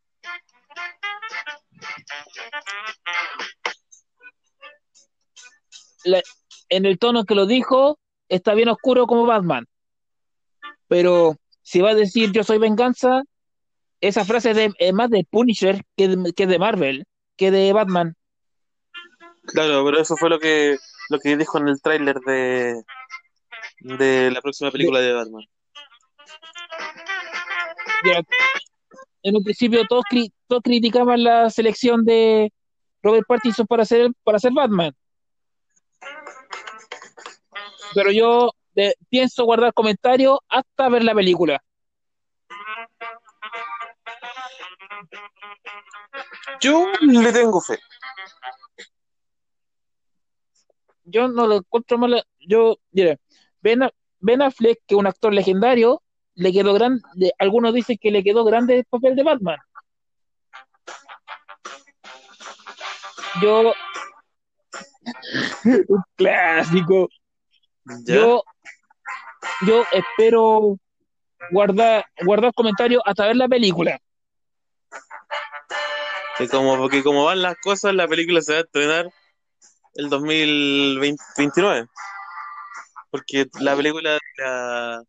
La- 6.06 6.22
en 6.70 6.86
el 6.86 6.98
tono 6.98 7.26
que 7.26 7.36
lo 7.36 7.46
dijo, 7.46 8.00
está 8.30 8.54
bien 8.54 8.70
oscuro 8.70 9.06
como 9.08 9.26
Batman. 9.26 9.68
Pero 10.88 11.36
si 11.62 11.82
va 11.82 11.92
a 11.92 11.96
decir 11.96 12.32
yo 12.32 12.44
soy 12.44 12.58
venganza, 12.58 13.24
esa 14.02 14.26
frase 14.26 14.52
es, 14.52 14.56
de, 14.58 14.74
es 14.80 14.94
más 14.94 15.10
de 15.10 15.26
Punisher 15.30 15.84
que 15.96 16.08
de, 16.10 16.34
que 16.34 16.48
de 16.48 16.60
Marvel, 16.60 17.06
que 17.38 17.52
de 17.52 17.72
Batman. 17.74 18.16
Claro, 19.46 19.84
pero 19.86 20.00
eso 20.00 20.16
fue 20.18 20.30
lo 20.30 20.40
que 20.40 20.78
lo 21.10 21.20
que 21.20 21.38
dijo 21.38 21.58
en 21.58 21.68
el 21.68 21.82
tráiler 21.82 22.20
de 22.22 22.84
de 23.82 24.32
la 24.32 24.42
próxima 24.42 24.72
película 24.72 25.00
de 25.00 25.14
Batman. 25.14 25.44
En 29.22 29.36
un 29.38 29.44
principio 29.44 29.86
todos, 29.88 30.04
todos 30.48 30.62
criticaban 30.62 31.24
la 31.24 31.50
selección 31.50 32.04
de 32.04 32.52
Robert 33.02 33.26
Pattinson 33.28 33.66
para 33.68 33.86
ser, 33.86 34.12
para 34.24 34.40
ser 34.40 34.52
Batman. 34.54 34.94
Pero 37.94 38.12
yo 38.12 38.52
eh, 38.76 38.96
pienso 39.10 39.46
guardar 39.46 39.74
comentarios 39.74 40.40
hasta 40.50 40.90
ver 40.90 41.04
la 41.04 41.14
película. 41.14 41.64
Yo 46.60 46.88
le 47.02 47.32
tengo 47.34 47.62
fe. 47.62 47.80
Yo 51.04 51.28
no 51.28 51.48
lo 51.48 51.58
encuentro 51.58 51.98
mal. 51.98 52.24
Yo, 52.40 52.78
mira, 52.92 53.18
Ben, 53.62 53.90
Ben 54.20 54.42
Affleck, 54.42 54.80
que 54.86 54.96
es 54.96 55.00
un 55.00 55.08
actor 55.08 55.34
legendario, 55.34 56.02
le 56.36 56.52
quedó 56.52 56.74
grande. 56.74 57.34
Algunos 57.38 57.74
dicen 57.74 57.98
que 58.00 58.12
le 58.12 58.24
quedó 58.24 58.44
grande 58.44 58.80
el 58.80 58.86
papel 58.86 59.16
de 59.16 59.24
Batman. 59.24 59.58
Yo. 63.42 63.74
un 65.90 66.04
clásico. 66.16 67.10
¿Ya? 68.06 68.16
Yo, 68.16 68.44
yo 69.68 69.84
espero 69.92 70.78
guardar, 71.52 72.06
guardar 72.24 72.54
comentarios 72.54 73.02
hasta 73.06 73.28
ver 73.28 73.36
la 73.36 73.48
película. 73.48 74.00
Que 76.38 76.48
como, 76.48 76.78
porque 76.78 77.04
como 77.04 77.26
van 77.26 77.42
las 77.42 77.56
cosas, 77.62 77.94
la 77.94 78.08
película 78.08 78.42
se 78.42 78.54
va 78.54 78.60
a 78.60 78.62
estrenar 78.62 79.10
el 79.96 80.10
2029. 80.10 81.88
Porque 83.12 83.46
la 83.60 83.76
película 83.76 84.14
de 84.14 84.20
la- 84.38 85.04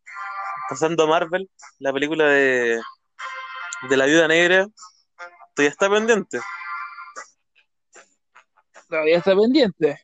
pasando 0.69 1.03
a 1.03 1.07
Marvel, 1.07 1.49
la 1.79 1.91
película 1.93 2.25
de, 2.27 2.79
de 3.89 3.97
la 3.97 4.05
Viuda 4.05 4.27
Negra, 4.27 4.67
todavía 5.55 5.71
está 5.71 5.89
pendiente. 5.89 6.39
Todavía 8.87 9.17
está 9.17 9.35
pendiente. 9.35 9.99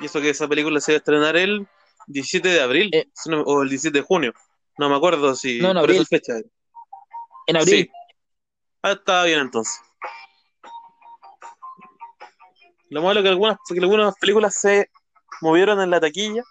Y 0.00 0.06
eso 0.06 0.20
que 0.20 0.30
esa 0.30 0.48
película 0.48 0.80
se 0.80 0.92
va 0.92 0.96
a 0.96 0.98
estrenar 0.98 1.36
el 1.36 1.66
17 2.06 2.48
de 2.48 2.60
abril 2.62 2.90
Eh. 2.92 3.06
o 3.44 3.62
el 3.62 3.68
17 3.68 3.98
de 3.98 4.04
junio. 4.04 4.32
No 4.78 4.88
me 4.88 4.96
acuerdo 4.96 5.34
si 5.34 5.60
No, 5.60 5.68
en 5.68 5.74
por 5.74 5.84
abril. 5.90 6.06
fecha. 6.06 6.34
En 7.46 7.56
abril. 7.56 7.84
Sí. 7.86 7.90
Ah, 8.82 8.92
estaba 8.92 9.24
bien 9.24 9.40
entonces. 9.40 9.80
Lo 12.88 13.02
malo 13.02 13.20
es 13.20 13.24
que 13.24 13.28
algunas, 13.28 13.58
que 13.68 13.78
algunas 13.78 14.14
películas 14.16 14.54
se 14.54 14.90
movieron 15.42 15.80
en 15.80 15.90
la 15.90 16.00
taquilla. 16.00 16.42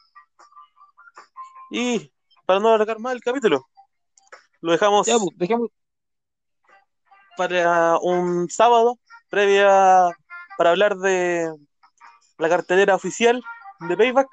Y 1.71 2.11
para 2.45 2.59
no 2.59 2.69
alargar 2.69 2.99
más 2.99 3.13
el 3.13 3.21
capítulo, 3.21 3.67
lo 4.61 4.71
dejamos 4.71 5.05
Ya, 5.07 5.17
pues, 5.17 5.59
para 7.37 7.97
un 7.99 8.49
sábado, 8.49 8.99
previa 9.29 10.09
para 10.57 10.71
hablar 10.71 10.97
de 10.97 11.53
la 12.39 12.49
cartelera 12.49 12.95
oficial 12.95 13.43
de 13.81 13.97
Payback. 13.97 14.27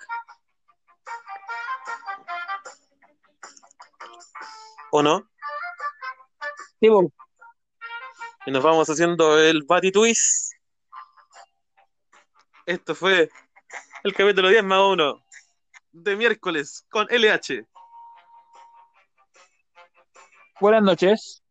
¿O 4.93 5.03
no? 5.03 5.29
sí, 6.81 6.89
pues, 6.89 7.09
Y 8.47 8.51
nos 8.53 8.63
vamos 8.63 8.89
haciendo 8.89 9.39
el 9.39 9.65
Batty 9.65 9.91
Twist. 9.91 10.55
Esto 12.65 12.95
fue 12.95 13.29
el 14.05 14.15
capítulo 14.15 14.49
10 14.49 14.65
más 14.65 14.81
1 14.81 15.23
de 15.93 16.17
miércoles 16.17 16.87
con 16.89 17.07
LH. 17.11 17.67
buenas 20.61 20.83
noches. 20.83 21.43